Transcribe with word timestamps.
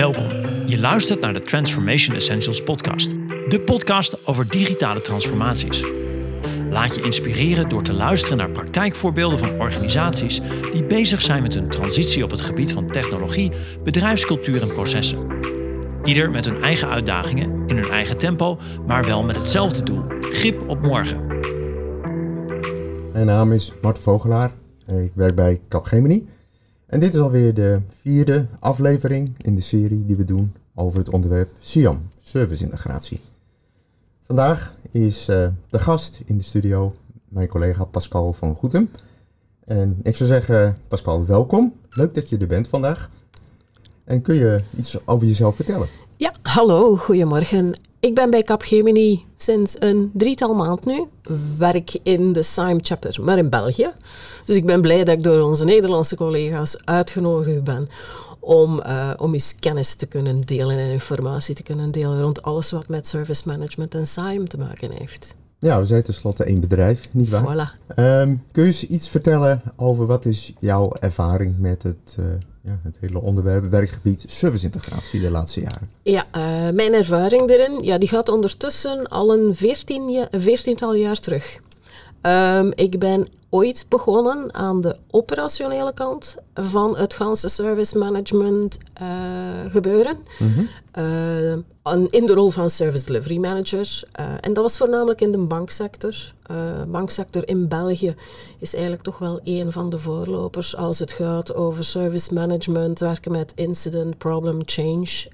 Welkom. 0.00 0.30
Je 0.66 0.78
luistert 0.78 1.20
naar 1.20 1.32
de 1.32 1.42
Transformation 1.42 2.16
Essentials 2.16 2.62
podcast. 2.62 3.10
De 3.48 3.62
podcast 3.64 4.26
over 4.26 4.48
digitale 4.48 5.02
transformaties. 5.02 5.84
Laat 6.70 6.94
je 6.94 7.02
inspireren 7.02 7.68
door 7.68 7.82
te 7.82 7.92
luisteren 7.92 8.36
naar 8.36 8.50
praktijkvoorbeelden 8.50 9.38
van 9.38 9.60
organisaties 9.60 10.40
die 10.72 10.84
bezig 10.84 11.22
zijn 11.22 11.42
met 11.42 11.54
een 11.54 11.68
transitie 11.68 12.24
op 12.24 12.30
het 12.30 12.40
gebied 12.40 12.72
van 12.72 12.90
technologie, 12.90 13.52
bedrijfscultuur 13.84 14.62
en 14.62 14.68
processen. 14.68 15.26
Ieder 16.04 16.30
met 16.30 16.44
hun 16.44 16.62
eigen 16.62 16.88
uitdagingen, 16.88 17.64
in 17.66 17.76
hun 17.76 17.90
eigen 17.90 18.18
tempo, 18.18 18.58
maar 18.86 19.04
wel 19.04 19.22
met 19.22 19.36
hetzelfde 19.36 19.82
doel: 19.82 20.04
grip 20.20 20.68
op 20.68 20.80
morgen. 20.80 21.26
Mijn 23.12 23.26
naam 23.26 23.52
is 23.52 23.72
Mart 23.82 23.98
Vogelaar. 23.98 24.50
Ik 24.86 25.12
werk 25.14 25.34
bij 25.34 25.60
Capgemini. 25.68 26.26
En 26.90 27.00
dit 27.00 27.14
is 27.14 27.20
alweer 27.20 27.54
de 27.54 27.80
vierde 28.00 28.46
aflevering 28.58 29.34
in 29.38 29.54
de 29.54 29.60
serie 29.60 30.04
die 30.04 30.16
we 30.16 30.24
doen 30.24 30.52
over 30.74 30.98
het 30.98 31.10
onderwerp 31.10 31.50
SIAM, 31.58 32.10
service 32.22 32.64
integratie. 32.64 33.20
Vandaag 34.22 34.74
is 34.90 35.28
uh, 35.28 35.46
de 35.68 35.78
gast 35.78 36.20
in 36.24 36.38
de 36.38 36.44
studio 36.44 36.94
mijn 37.28 37.48
collega 37.48 37.84
Pascal 37.84 38.32
van 38.32 38.54
Goetem. 38.54 38.90
En 39.64 40.00
ik 40.02 40.16
zou 40.16 40.28
zeggen, 40.28 40.78
Pascal, 40.88 41.26
welkom. 41.26 41.74
Leuk 41.90 42.14
dat 42.14 42.28
je 42.28 42.38
er 42.38 42.46
bent 42.46 42.68
vandaag. 42.68 43.10
En 44.04 44.22
kun 44.22 44.34
je 44.34 44.62
iets 44.76 45.06
over 45.06 45.26
jezelf 45.26 45.54
vertellen? 45.54 45.88
Ja, 46.16 46.34
hallo, 46.42 46.96
goedemorgen. 46.96 47.74
Ik 48.00 48.14
ben 48.14 48.30
bij 48.30 48.42
Capgemini 48.42 49.24
sinds 49.36 49.76
een 49.78 50.10
drietal 50.14 50.54
maand 50.54 50.84
nu. 50.84 51.06
Werk 51.58 51.98
in 52.02 52.32
de 52.32 52.42
SIME 52.42 52.78
chapter, 52.82 53.24
maar 53.24 53.38
in 53.38 53.50
België. 53.50 53.90
Dus 54.44 54.56
ik 54.56 54.66
ben 54.66 54.80
blij 54.80 55.04
dat 55.04 55.14
ik 55.14 55.22
door 55.22 55.42
onze 55.42 55.64
Nederlandse 55.64 56.16
collega's 56.16 56.84
uitgenodigd 56.84 57.64
ben 57.64 57.88
om, 58.40 58.78
uh, 58.78 59.10
om 59.16 59.34
eens 59.34 59.54
kennis 59.58 59.94
te 59.94 60.06
kunnen 60.06 60.40
delen 60.40 60.78
en 60.78 60.90
informatie 60.90 61.54
te 61.54 61.62
kunnen 61.62 61.90
delen 61.90 62.20
rond 62.20 62.42
alles 62.42 62.70
wat 62.70 62.88
met 62.88 63.08
service 63.08 63.42
management 63.46 63.94
en 63.94 64.06
SIME 64.06 64.46
te 64.46 64.58
maken 64.58 64.90
heeft. 64.90 65.34
Ja, 65.58 65.80
we 65.80 65.86
zijn 65.86 66.02
tenslotte 66.02 66.44
één 66.44 66.60
bedrijf, 66.60 67.08
niet 67.12 67.28
waar? 67.28 67.42
Voilà. 67.42 67.96
Um, 67.96 68.42
kun 68.52 68.62
je 68.62 68.68
eens 68.68 68.86
iets 68.86 69.08
vertellen 69.08 69.62
over 69.76 70.06
wat 70.06 70.24
is 70.24 70.52
jouw 70.58 70.92
ervaring 71.00 71.58
met 71.58 71.82
het, 71.82 72.16
uh, 72.20 72.26
ja, 72.62 72.78
het 72.82 72.96
hele 73.00 73.20
onderwerp, 73.20 73.70
werkgebied 73.70 74.24
serviceintegratie 74.26 75.20
de 75.20 75.30
laatste 75.30 75.60
jaren? 75.60 75.90
Ja, 76.02 76.26
uh, 76.36 76.74
mijn 76.74 76.92
ervaring 76.92 77.50
erin 77.50 77.84
ja, 77.84 77.98
die 77.98 78.08
gaat 78.08 78.28
ondertussen 78.28 79.08
al 79.08 79.32
een 79.32 79.54
veertien, 79.54 80.26
veertiental 80.30 80.94
jaar 80.94 81.20
terug. 81.20 81.60
Um, 82.22 82.72
ik 82.74 82.98
ben 82.98 83.26
ooit 83.50 83.86
begonnen 83.88 84.54
aan 84.54 84.80
de 84.80 84.96
operationele 85.10 85.92
kant 85.94 86.36
van 86.54 86.96
het 86.96 87.14
ganse 87.14 87.48
service 87.48 87.98
management 87.98 88.78
uh, 89.02 89.08
gebeuren. 89.70 90.18
Mm 90.38 90.52
-hmm. 90.52 90.68
uh, 90.98 91.52
in 92.10 92.26
de 92.26 92.32
rol 92.34 92.50
van 92.50 92.70
service 92.70 93.06
delivery 93.06 93.38
manager. 93.38 94.02
Uh, 94.20 94.26
en 94.40 94.52
dat 94.52 94.62
was 94.62 94.76
voornamelijk 94.76 95.20
in 95.20 95.32
de 95.32 95.38
banksector. 95.38 96.14
De 96.42 96.84
banksector 96.88 97.48
in 97.48 97.68
België 97.68 98.14
is 98.58 98.72
eigenlijk 98.72 99.02
toch 99.02 99.18
wel 99.18 99.40
een 99.44 99.72
van 99.72 99.90
de 99.90 99.98
voorlopers 99.98 100.76
als 100.76 100.98
het 100.98 101.12
gaat 101.12 101.54
over 101.54 101.84
service 101.84 102.34
management, 102.34 102.98
werken 102.98 103.32
met 103.32 103.52
incident, 103.54 104.18
problem, 104.18 104.60
change 104.64 105.28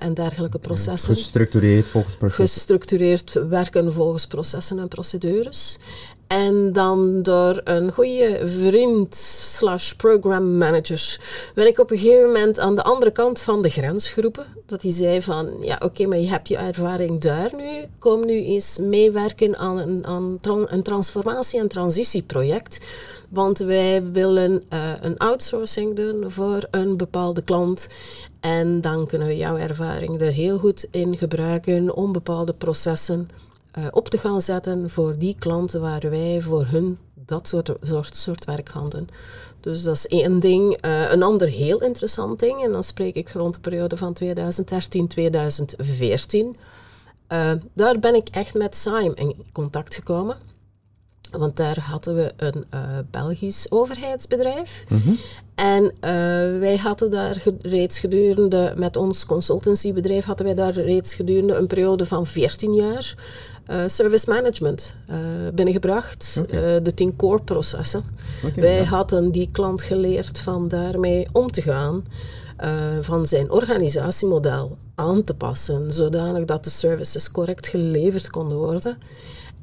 en 0.00 0.14
dergelijke 0.14 0.58
processen. 0.58 1.14
Gestructureerd 1.14 1.88
volgens 1.88 2.16
processen. 2.16 2.46
Gestructureerd 2.46 3.32
werken 3.48 3.92
volgens 3.92 4.26
processen 4.26 4.78
en 4.78 4.88
procedures. 4.88 5.78
En 6.28 6.72
dan 6.72 7.22
door 7.22 7.60
een 7.64 7.92
goede 7.92 8.40
vriend 8.44 9.14
slash 9.14 9.92
program 9.92 10.56
manager 10.56 11.20
ben 11.54 11.66
ik 11.66 11.78
op 11.78 11.90
een 11.90 11.98
gegeven 11.98 12.26
moment 12.26 12.58
aan 12.58 12.74
de 12.74 12.82
andere 12.82 13.10
kant 13.10 13.40
van 13.40 13.62
de 13.62 13.68
grens 13.68 14.08
geroepen. 14.08 14.46
Dat 14.66 14.82
hij 14.82 14.90
zei 14.90 15.22
van, 15.22 15.50
ja 15.60 15.80
oké, 15.84 16.06
maar 16.06 16.18
je 16.18 16.28
hebt 16.28 16.48
je 16.48 16.56
ervaring 16.56 17.20
daar 17.20 17.50
nu. 17.56 17.84
Kom 17.98 18.26
nu 18.26 18.44
eens 18.44 18.78
meewerken 18.78 19.56
aan 19.56 19.78
een, 19.78 20.06
aan 20.06 20.38
een 20.66 20.82
transformatie- 20.82 21.60
en 21.60 21.68
transitieproject. 21.68 22.86
Want 23.28 23.58
wij 23.58 24.02
willen 24.12 24.62
uh, 24.72 24.92
een 25.00 25.18
outsourcing 25.18 25.96
doen 25.96 26.30
voor 26.30 26.66
een 26.70 26.96
bepaalde 26.96 27.42
klant. 27.42 27.88
En 28.40 28.80
dan 28.80 29.06
kunnen 29.06 29.28
we 29.28 29.36
jouw 29.36 29.56
ervaring 29.56 30.20
er 30.20 30.32
heel 30.32 30.58
goed 30.58 30.88
in 30.90 31.16
gebruiken 31.16 31.94
om 31.94 32.12
bepaalde 32.12 32.52
processen 32.52 33.28
uh, 33.78 33.86
op 33.90 34.08
te 34.08 34.18
gaan 34.18 34.40
zetten 34.40 34.90
voor 34.90 35.18
die 35.18 35.36
klanten 35.38 35.80
waar 35.80 36.10
wij 36.10 36.42
voor 36.42 36.66
hun 36.66 36.98
dat 37.14 37.48
soort, 37.48 37.72
soort, 37.80 38.16
soort 38.16 38.44
werk 38.44 38.68
gaan 38.68 38.88
doen. 38.88 39.08
Dus 39.60 39.82
dat 39.82 39.94
is 39.94 40.06
één 40.06 40.38
ding. 40.38 40.84
Uh, 40.84 41.12
een 41.12 41.22
ander 41.22 41.48
heel 41.48 41.82
interessant 41.82 42.40
ding, 42.40 42.64
en 42.64 42.72
dan 42.72 42.84
spreek 42.84 43.14
ik 43.14 43.28
rond 43.28 43.54
de 43.54 43.60
periode 43.60 43.96
van 43.96 44.16
2013-2014. 44.24 44.26
Uh, 47.28 47.52
daar 47.74 47.98
ben 47.98 48.14
ik 48.14 48.28
echt 48.28 48.54
met 48.54 48.76
SIME 48.76 49.12
in 49.14 49.34
contact 49.52 49.94
gekomen. 49.94 50.36
Want 51.30 51.56
daar 51.56 51.80
hadden 51.80 52.14
we 52.14 52.32
een 52.36 52.64
uh, 52.74 52.80
Belgisch 53.10 53.70
overheidsbedrijf. 53.70 54.84
Mm 54.88 55.00
-hmm. 55.00 55.18
En 55.54 55.84
uh, 55.84 55.90
wij 56.60 56.76
hadden 56.76 57.10
daar 57.10 57.42
reeds 57.62 57.98
gedurende, 57.98 58.74
met 58.76 58.96
ons 58.96 59.26
consultancybedrijf, 59.26 60.24
hadden 60.24 60.46
wij 60.46 60.54
daar 60.54 60.72
reeds 60.72 61.14
gedurende 61.14 61.54
een 61.54 61.66
periode 61.66 62.06
van 62.06 62.26
14 62.26 62.74
jaar 62.74 63.14
uh, 63.70 63.82
service 63.86 64.30
management 64.30 64.94
binnengebracht. 65.54 66.36
Okay. 66.42 66.82
de 66.82 66.94
10 66.94 67.16
core 67.16 67.42
processen. 67.42 68.04
Okay, 68.44 68.62
wij 68.62 68.76
ja. 68.76 68.84
hadden 68.84 69.30
die 69.30 69.48
klant 69.52 69.82
geleerd 69.82 70.38
van 70.38 70.68
daarmee 70.68 71.28
om 71.32 71.50
te 71.50 71.62
gaan. 71.62 72.02
van 73.00 73.26
zijn 73.26 73.50
organisatiemodel 73.50 74.76
aan 74.94 75.24
te 75.24 75.34
passen, 75.34 75.92
zodanig 75.92 76.44
dat 76.44 76.64
de 76.64 76.70
services 76.70 77.30
correct 77.30 77.66
geleverd 77.66 78.30
konden 78.30 78.56
worden. 78.56 78.98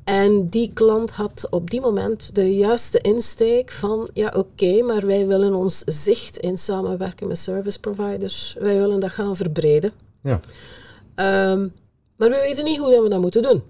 En 0.05 0.49
die 0.49 0.71
klant 0.73 1.11
had 1.11 1.47
op 1.49 1.69
die 1.69 1.81
moment 1.81 2.35
de 2.35 2.55
juiste 2.55 3.01
insteek 3.01 3.71
van, 3.71 4.09
ja 4.13 4.27
oké, 4.27 4.37
okay, 4.37 4.79
maar 4.79 5.05
wij 5.05 5.27
willen 5.27 5.53
ons 5.53 5.79
zicht 5.79 6.37
in 6.37 6.57
samenwerken 6.57 7.27
met 7.27 7.39
service 7.39 7.79
providers, 7.79 8.55
wij 8.59 8.77
willen 8.77 8.99
dat 8.99 9.11
gaan 9.11 9.35
verbreden. 9.35 9.91
Ja. 10.21 10.39
Um, 11.51 11.73
maar 12.15 12.29
we 12.29 12.35
weten 12.35 12.63
niet 12.63 12.77
hoe 12.77 13.01
we 13.03 13.09
dat 13.09 13.21
moeten 13.21 13.41
doen. 13.41 13.63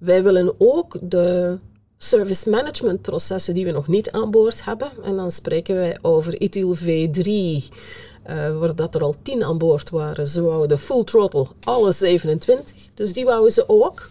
Wij 0.00 0.22
willen 0.22 0.54
ook 0.58 0.96
de 1.00 1.58
service 1.98 2.50
management 2.50 3.02
processen 3.02 3.54
die 3.54 3.64
we 3.64 3.70
nog 3.70 3.86
niet 3.86 4.10
aan 4.10 4.30
boord 4.30 4.64
hebben, 4.64 4.90
en 5.04 5.16
dan 5.16 5.30
spreken 5.30 5.74
wij 5.74 5.98
over 6.02 6.40
ITIL 6.40 6.76
V3, 6.76 7.26
uh, 7.26 8.58
waar 8.58 8.76
dat 8.76 8.94
er 8.94 9.02
al 9.02 9.14
10 9.22 9.44
aan 9.44 9.58
boord 9.58 9.90
waren, 9.90 10.26
ze 10.26 10.42
wouden 10.42 10.68
de 10.68 10.78
full 10.78 11.04
throttle, 11.04 11.46
alle 11.64 11.92
27, 11.92 12.76
dus 12.94 13.12
die 13.12 13.24
wouden 13.24 13.52
ze 13.52 13.68
ook. 13.68 14.10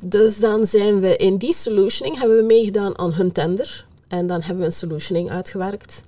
Dus 0.00 0.38
dan 0.38 0.66
zijn 0.66 1.00
we 1.00 1.16
in 1.16 1.36
die 1.36 1.54
solutioning, 1.54 2.18
hebben 2.18 2.36
we 2.36 2.42
meegedaan 2.42 2.98
aan 2.98 3.12
hun 3.12 3.32
tender. 3.32 3.86
En 4.08 4.26
dan 4.26 4.40
hebben 4.40 4.58
we 4.58 4.64
een 4.64 4.72
solutioning 4.72 5.30
uitgewerkt. 5.30 6.04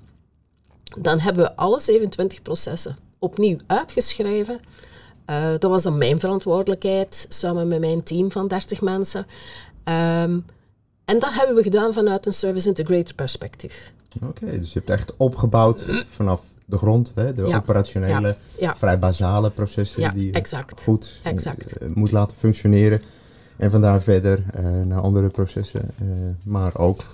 Dan 1.01 1.21
hebben 1.21 1.45
we 1.45 1.57
alle 1.57 1.81
27 1.81 2.43
processen 2.43 2.97
opnieuw 3.19 3.57
uitgeschreven. 3.67 4.61
Uh, 5.31 5.51
dat 5.59 5.71
was 5.71 5.83
dan 5.83 5.99
mijn 5.99 6.21
verantwoordelijkheid, 6.21 7.27
samen 7.29 7.69
met 7.69 7.81
mijn 7.81 8.03
team 8.03 8.33
van 8.33 8.49
30 8.49 8.81
mensen. 8.81 9.27
Um, 9.85 10.45
en 11.05 11.19
dat 11.19 11.35
hebben 11.35 11.57
we 11.57 11.63
gedaan 11.63 11.93
vanuit 11.93 12.27
een 12.27 12.33
service 12.33 12.69
integrator 12.69 13.15
perspectief. 13.15 13.93
Oké, 14.17 14.27
okay, 14.27 14.59
dus 14.59 14.73
je 14.73 14.79
hebt 14.79 14.91
echt 14.91 15.17
opgebouwd 15.17 15.87
vanaf 16.17 16.43
de 16.65 16.77
grond, 16.77 17.13
hè, 17.15 17.33
de 17.33 17.47
ja. 17.47 17.57
operationele, 17.57 18.27
ja. 18.29 18.37
Ja. 18.59 18.77
vrij 18.77 18.99
basale 18.99 19.51
processen 19.51 20.15
die 20.15 20.27
je 20.27 20.33
exact. 20.33 20.83
goed 20.83 21.21
exact. 21.23 21.83
Uh, 21.83 21.89
moet 21.95 22.13
laten 22.13 22.37
functioneren. 22.37 23.03
En 23.57 23.71
vandaar 23.71 24.03
verder 24.03 24.45
uh, 24.59 24.83
naar 24.85 25.01
andere 25.01 25.29
processen, 25.29 25.91
uh, 26.03 26.09
maar 26.43 26.79
ook 26.79 27.05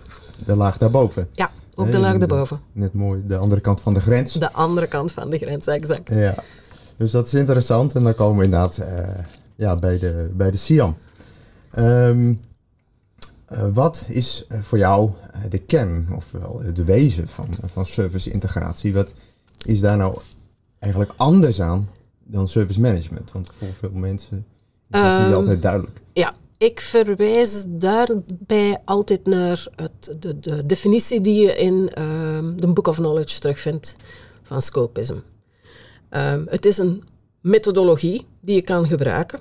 de 0.47 0.57
laag 0.57 0.79
daarboven. 0.79 1.29
Ja, 1.33 1.51
ook 1.75 1.91
de 1.91 1.99
laag 1.99 2.19
daarboven. 2.19 2.61
Net 2.73 2.93
mooi, 2.93 3.23
de 3.27 3.37
andere 3.37 3.61
kant 3.61 3.81
van 3.81 3.95
de 3.95 4.01
grens. 4.01 4.33
De 4.33 4.53
andere 4.53 4.87
kant 4.87 5.13
van 5.13 5.31
de 5.31 5.39
grens, 5.39 5.67
exact. 5.67 6.09
Ja, 6.15 6.35
dus 7.03 7.11
dat 7.11 7.27
is 7.27 7.35
interessant. 7.35 7.95
En 7.95 8.03
dan 8.03 8.15
komen 8.15 8.39
we 8.39 8.45
inderdaad 8.45 8.79
uh, 8.79 9.09
ja, 9.57 9.77
bij, 9.77 9.99
de, 9.99 10.31
bij 10.35 10.51
de 10.51 10.57
SIAM. 10.57 10.97
Um, 11.79 12.41
wat 13.73 14.05
is 14.09 14.47
voor 14.49 14.79
jou 14.79 15.11
de 15.49 15.59
kern, 15.59 16.09
ofwel 16.15 16.63
de 16.73 16.85
wezen 16.85 17.29
van, 17.29 17.49
van 17.65 17.87
service 17.87 18.31
integratie? 18.31 18.95
Wat 18.95 19.15
is 19.65 19.81
daar 19.81 19.97
nou 19.97 20.19
eigenlijk 20.79 21.13
anders 21.17 21.61
aan 21.61 21.89
dan 22.25 22.49
service 22.49 22.81
management? 22.81 23.33
Want 23.33 23.51
voor 23.59 23.69
veel 23.79 23.91
mensen 23.93 24.47
is 24.91 25.01
dat 25.01 25.21
um, 25.21 25.27
niet 25.27 25.35
altijd 25.35 25.63
duidelijk. 25.63 26.01
Ja, 26.13 26.35
ik 26.59 26.81
verwijs 26.81 27.65
daarbij 27.69 28.79
altijd 28.85 29.27
naar 29.27 29.67
het, 29.77 30.17
de, 30.19 30.41
de, 30.41 30.67
definitie 30.67 31.21
die 31.21 31.45
je 31.45 31.55
in 31.57 32.03
um, 32.03 32.61
de 32.61 32.73
Book 32.73 32.87
of 32.87 32.97
Knowledge 32.97 33.41
terugvindt 33.41 33.97
van 34.43 34.63
scopism. 34.63 35.17
Um, 36.17 36.47
het 36.51 36.67
is 36.67 36.79
een 36.79 37.03
methodologie 37.41 38.27
die 38.41 38.55
je 38.55 38.63
kan 38.63 38.87
gebruiken. 38.87 39.39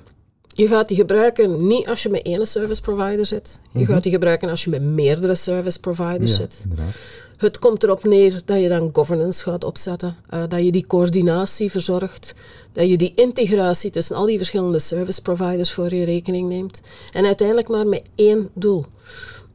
Je 0.53 0.67
gaat 0.67 0.87
die 0.87 0.97
gebruiken 0.97 1.67
niet 1.67 1.87
als 1.87 2.03
je 2.03 2.09
met 2.09 2.21
één 2.21 2.47
service 2.47 2.81
provider 2.81 3.25
zit. 3.25 3.59
Je 3.61 3.69
mm 3.79 3.85
-hmm. 3.85 3.93
gaat 3.93 4.03
die 4.03 4.11
gebruiken 4.11 4.49
als 4.49 4.63
je 4.63 4.69
met 4.69 4.81
meerdere 4.81 5.35
service 5.35 5.79
providers 5.79 6.31
ja, 6.31 6.37
zit. 6.37 6.59
Inderdaad. 6.63 6.95
Het 7.37 7.59
komt 7.59 7.83
erop 7.83 8.03
neer 8.03 8.41
dat 8.45 8.61
je 8.61 8.69
dan 8.69 8.89
governance 8.93 9.43
gaat 9.43 9.63
opzetten, 9.63 10.15
uh, 10.33 10.43
dat 10.47 10.63
je 10.63 10.71
die 10.71 10.87
coördinatie 10.87 11.71
verzorgt, 11.71 12.33
dat 12.73 12.87
je 12.87 12.97
die 12.97 13.13
integratie 13.15 13.91
tussen 13.91 14.15
al 14.15 14.25
die 14.25 14.37
verschillende 14.37 14.79
service 14.79 15.21
providers 15.21 15.71
voor 15.71 15.93
je 15.95 16.05
rekening 16.05 16.49
neemt. 16.49 16.81
En 17.11 17.25
uiteindelijk 17.25 17.67
maar 17.67 17.87
met 17.87 18.03
één 18.15 18.49
doel. 18.53 18.85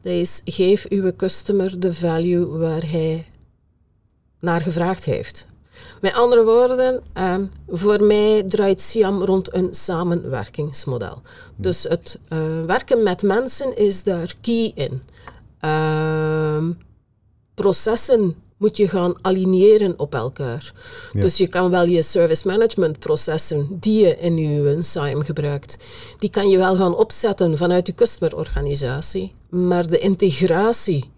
Dat 0.01 0.13
is, 0.13 0.41
geef 0.45 0.85
uw 0.89 1.15
customer 1.15 1.79
de 1.79 1.93
value 1.93 2.45
waar 2.45 2.89
hij 2.89 3.25
naar 4.39 4.61
gevraagd 4.61 5.05
heeft. 5.05 5.47
Met 6.01 6.13
andere 6.13 6.43
woorden, 6.43 7.03
uh, 7.17 7.35
voor 7.67 8.03
mij 8.03 8.43
draait 8.43 8.81
Siam 8.81 9.23
rond 9.23 9.53
een 9.53 9.67
samenwerkingsmodel. 9.71 11.21
Dus 11.55 11.83
het 11.83 12.19
uh, 12.29 12.39
werken 12.65 13.03
met 13.03 13.23
mensen 13.23 13.77
is 13.77 14.03
daar 14.03 14.33
key 14.41 14.71
in. 14.75 15.01
Uh, 15.61 16.67
processen 17.53 18.35
moet 18.57 18.77
je 18.77 18.89
gaan 18.89 19.15
aligneren 19.21 19.99
op 19.99 20.15
elkaar. 20.15 20.73
Ja. 21.13 21.21
Dus 21.21 21.37
je 21.37 21.47
kan 21.47 21.69
wel 21.69 21.85
je 21.85 22.01
service 22.01 22.47
management 22.47 22.99
processen 22.99 23.67
die 23.71 24.05
je 24.05 24.17
in 24.17 24.37
je 24.37 24.81
SIAM 24.81 25.21
gebruikt, 25.21 25.77
die 26.19 26.29
kan 26.29 26.49
je 26.49 26.57
wel 26.57 26.75
gaan 26.75 26.95
opzetten 26.95 27.57
vanuit 27.57 27.87
je 27.87 27.93
customerorganisatie, 27.93 29.33
maar 29.49 29.87
de 29.87 29.99
integratie 29.99 31.11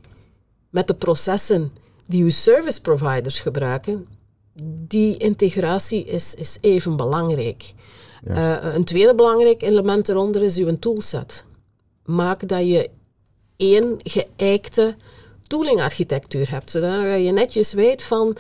met 0.69 0.87
de 0.87 0.93
processen 0.93 1.73
die 2.05 2.23
je 2.23 2.31
service 2.31 2.81
providers 2.81 3.39
gebruiken, 3.39 4.07
die 4.63 5.17
integratie 5.17 6.05
is, 6.05 6.35
is 6.35 6.57
even 6.61 6.95
belangrijk. 6.95 7.73
Yes. 8.23 8.37
Uh, 8.37 8.73
een 8.73 8.83
tweede 8.83 9.15
belangrijk 9.15 9.61
element 9.61 10.09
eronder 10.09 10.41
is 10.41 10.57
uw 10.57 10.79
toolset. 10.79 11.45
Maak 12.05 12.47
dat 12.47 12.67
je 12.67 12.89
één 13.57 13.97
geëikte 14.03 14.95
toolingarchitectuur 15.47 16.49
hebt, 16.51 16.71
zodat 16.71 17.23
je 17.23 17.31
netjes 17.31 17.73
weet 17.73 18.03
van 18.03 18.37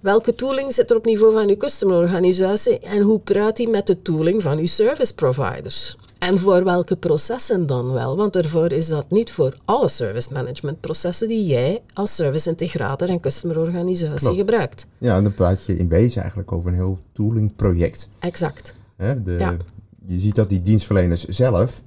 welke 0.00 0.34
tooling 0.34 0.74
zit 0.74 0.90
er 0.90 0.96
op 0.96 1.04
niveau 1.04 1.32
van 1.32 1.48
je 1.48 1.56
customerorganisatie 1.56 2.78
en 2.78 3.00
hoe 3.00 3.20
praat 3.20 3.56
die 3.56 3.68
met 3.68 3.86
de 3.86 4.02
tooling 4.02 4.42
van 4.42 4.58
je 4.58 4.66
service 4.66 5.14
providers. 5.14 5.96
En 6.20 6.38
voor 6.38 6.64
welke 6.64 6.96
processen 6.96 7.66
dan 7.66 7.92
wel? 7.92 8.16
Want 8.16 8.36
ervoor 8.36 8.72
is 8.72 8.88
dat 8.88 9.10
niet 9.10 9.30
voor 9.30 9.56
alle 9.64 9.88
service 9.88 10.32
management 10.32 10.80
processen 10.80 11.28
die 11.28 11.46
jij 11.46 11.82
als 11.92 12.14
service 12.14 12.48
integrator 12.48 13.08
en 13.08 13.20
customerorganisatie 13.20 14.34
gebruikt. 14.34 14.86
Ja, 14.98 15.16
en 15.16 15.22
dan 15.22 15.34
praat 15.34 15.64
je 15.64 15.76
in 15.76 15.88
wezen 15.88 16.20
eigenlijk 16.20 16.52
over 16.52 16.68
een 16.68 16.74
heel 16.74 16.98
tooling 17.12 17.56
project. 17.56 18.08
Exact. 18.18 18.74
de, 18.96 19.36
ja. 19.38 19.56
Je 20.06 20.18
ziet 20.18 20.34
dat 20.34 20.48
die 20.48 20.62
dienstverleners 20.62 21.24
zelf, 21.24 21.82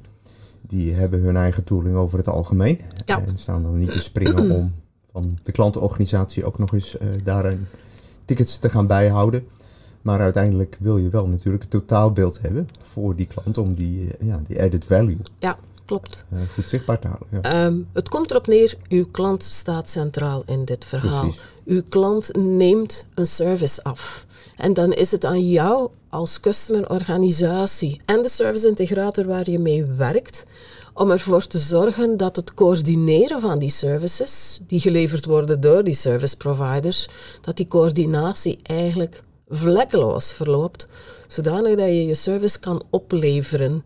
die 0.62 0.94
hebben 0.94 1.22
hun 1.22 1.38
eigen 1.38 1.64
tooling 1.64 1.96
over 1.96 2.18
het 2.18 2.28
algemeen. 2.28 2.80
Ja. 3.06 3.26
En 3.26 3.38
staan 3.38 3.64
dan 3.64 3.78
niet 3.78 3.92
te 3.92 4.02
springen 4.02 4.52
om 4.58 4.74
van 5.12 5.40
de 5.44 5.52
klantenorganisatie 5.52 6.46
ook 6.46 6.58
nog 6.58 6.74
eens 6.74 6.96
uh, 6.96 7.08
daar 7.24 7.46
een 7.46 7.68
tickets 8.26 8.58
te 8.58 8.70
gaan 8.70 8.88
bijhouden. 8.88 9.48
Maar 10.04 10.20
uiteindelijk 10.20 10.78
wil 10.80 10.98
je 10.98 11.10
wel 11.10 11.28
natuurlijk 11.28 11.64
het 11.64 11.72
totaalbeeld 11.72 12.42
hebben 12.42 12.70
voor 12.82 13.16
die 13.16 13.28
klant 13.28 13.58
om 13.58 13.74
die, 13.74 14.18
eh, 14.18 14.28
ja, 14.28 14.42
die 14.48 14.62
added 14.62 14.86
value 14.86 15.18
ja, 15.40 15.58
klopt. 15.86 16.26
Uh, 16.34 16.40
goed 16.54 16.70
zichtbaar 16.70 17.00
te 17.00 17.08
houden. 17.08 17.28
Ja. 17.42 17.66
Um, 17.66 17.88
het 17.94 18.10
komt 18.10 18.32
erop 18.32 18.48
neer, 18.48 18.78
uw 18.90 19.06
klant 19.12 19.44
staat 19.44 19.90
centraal 19.90 20.44
in 20.46 20.66
dit 20.66 20.86
verhaal. 20.86 21.22
Precies. 21.22 21.44
Uw 21.66 21.82
klant 21.90 22.36
neemt 22.36 23.06
een 23.14 23.26
service 23.26 23.84
af. 23.84 24.26
En 24.58 24.74
dan 24.74 24.94
is 24.94 25.12
het 25.12 25.26
aan 25.26 25.50
jou 25.50 25.90
als 26.10 26.40
customerorganisatie 26.40 28.02
en 28.06 28.22
de 28.22 28.30
service 28.30 28.68
integrator 28.68 29.26
waar 29.26 29.50
je 29.50 29.60
mee 29.60 29.86
werkt 29.86 30.44
om 30.94 31.12
ervoor 31.12 31.48
te 31.48 31.60
zorgen 31.60 32.18
dat 32.18 32.36
het 32.36 32.54
coördineren 32.54 33.42
van 33.42 33.60
die 33.60 33.70
services, 33.70 34.62
die 34.68 34.80
geleverd 34.80 35.26
worden 35.26 35.62
door 35.62 35.84
die 35.84 35.94
service 35.94 36.38
providers, 36.38 37.10
dat 37.42 37.58
die 37.58 37.68
coördinatie 37.68 38.60
eigenlijk 38.64 39.24
vlekkeloos 39.56 40.32
verloopt, 40.32 40.88
zodanig 41.28 41.78
dat 41.78 41.88
je 41.88 42.06
je 42.06 42.14
service 42.14 42.60
kan 42.60 42.84
opleveren 42.90 43.84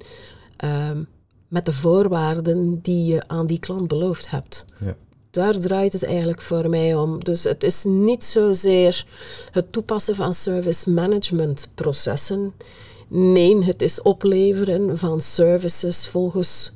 um, 0.63 1.07
met 1.47 1.65
de 1.65 1.73
voorwaarden 1.73 2.79
die 2.81 3.13
je 3.13 3.27
aan 3.27 3.47
die 3.47 3.59
klant 3.59 3.87
beloofd 3.87 4.29
hebt. 4.29 4.65
Ja. 4.85 4.95
Daar 5.31 5.59
draait 5.59 5.93
het 5.93 6.03
eigenlijk 6.03 6.41
voor 6.41 6.69
mij 6.69 6.95
om. 6.95 7.23
Dus 7.23 7.43
het 7.43 7.63
is 7.63 7.83
niet 7.83 8.23
zozeer 8.23 9.05
het 9.51 9.71
toepassen 9.71 10.15
van 10.15 10.33
service 10.33 10.91
management 10.91 11.69
processen. 11.75 12.53
Nee, 13.07 13.63
het 13.63 13.81
is 13.81 14.01
opleveren 14.01 14.97
van 14.97 15.21
services 15.21 16.07
volgens 16.07 16.71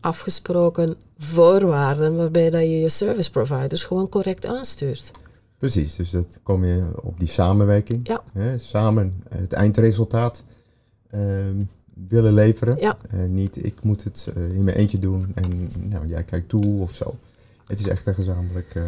afgesproken 0.00 0.96
voorwaarden, 1.18 2.16
waarbij 2.16 2.50
dat 2.50 2.60
je 2.60 2.80
je 2.80 2.88
service 2.88 3.30
providers 3.30 3.84
gewoon 3.84 4.08
correct 4.08 4.46
aanstuurt. 4.46 5.10
Precies, 5.60 5.96
dus 5.96 6.10
dat 6.10 6.38
kom 6.42 6.64
je 6.64 6.90
op 7.02 7.18
die 7.18 7.28
samenwerking. 7.28 8.08
Ja. 8.08 8.22
Hè, 8.32 8.58
samen 8.58 9.22
het 9.28 9.52
eindresultaat 9.52 10.44
uh, 11.14 11.20
willen 12.08 12.32
leveren. 12.32 12.80
Ja. 12.80 12.98
Uh, 13.14 13.24
niet 13.24 13.64
ik 13.64 13.82
moet 13.82 14.04
het 14.04 14.28
uh, 14.36 14.54
in 14.54 14.64
mijn 14.64 14.76
eentje 14.76 14.98
doen 14.98 15.32
en 15.34 15.70
nou, 15.88 16.06
jij 16.06 16.22
kijkt 16.22 16.48
toe 16.48 16.80
of 16.80 16.94
zo. 16.94 17.14
Het 17.66 17.78
is 17.78 17.88
echt 17.88 18.06
een 18.06 18.14
gezamenlijk... 18.14 18.74
Uh, 18.74 18.82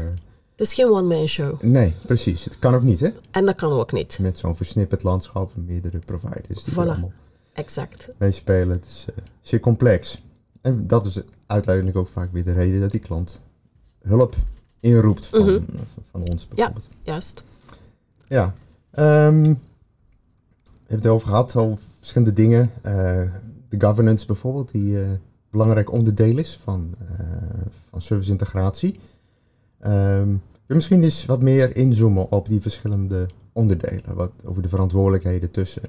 het 0.50 0.60
is 0.60 0.74
geen 0.74 0.86
one-man 0.86 1.26
show. 1.26 1.62
Nee, 1.62 1.94
precies. 2.06 2.44
Het 2.44 2.58
kan 2.58 2.74
ook 2.74 2.82
niet, 2.82 3.00
hè? 3.00 3.08
En 3.30 3.46
dat 3.46 3.56
kan 3.56 3.72
ook 3.72 3.92
niet. 3.92 4.18
Met 4.18 4.38
zo'n 4.38 4.56
versnipperd 4.56 5.02
landschap 5.02 5.54
en 5.54 5.64
meerdere 5.64 5.98
providers. 5.98 6.64
Die 6.64 6.74
voilà. 6.74 6.76
allemaal 6.76 7.12
exact. 7.52 8.08
meespelen. 8.18 8.76
Het 8.76 8.86
is 8.86 9.06
zeer 9.40 9.60
complex. 9.60 10.22
En 10.60 10.86
dat 10.86 11.06
is 11.06 11.22
uiteindelijk 11.46 11.96
ook 11.96 12.08
vaak 12.08 12.32
weer 12.32 12.44
de 12.44 12.52
reden 12.52 12.80
dat 12.80 12.90
die 12.90 13.00
klant 13.00 13.40
hulp 14.02 14.36
inroept 14.82 15.26
van, 15.26 15.42
mm 15.42 15.64
van 16.10 16.20
ons 16.20 16.48
bijvoorbeeld. 16.48 16.88
Ja, 16.90 17.12
juist. 17.12 17.44
Ja. 18.28 18.54
Um, 19.26 19.44
je 19.44 20.98
hebt 20.98 21.04
het 21.04 21.06
over 21.06 21.28
gehad, 21.28 21.56
al 21.56 21.78
verschillende 21.98 22.32
dingen. 22.32 22.70
Uh, 22.76 22.92
de 23.68 23.80
governance 23.80 24.26
bijvoorbeeld, 24.26 24.72
die 24.72 24.92
uh, 24.92 25.10
belangrijk 25.50 25.92
onderdeel 25.92 26.38
is 26.38 26.58
van, 26.62 26.94
uh, 27.02 27.26
van 27.88 28.00
service 28.00 28.30
integratie. 28.30 28.98
Um, 29.86 30.42
je 30.66 30.74
misschien 30.74 31.02
eens 31.02 31.26
wat 31.26 31.42
meer 31.42 31.76
inzoomen 31.76 32.32
op 32.32 32.48
die 32.48 32.60
verschillende 32.60 33.26
onderdelen. 33.52 34.14
Wat, 34.14 34.32
over 34.44 34.62
de 34.62 34.68
verantwoordelijkheden 34.68 35.50
tussen 35.50 35.82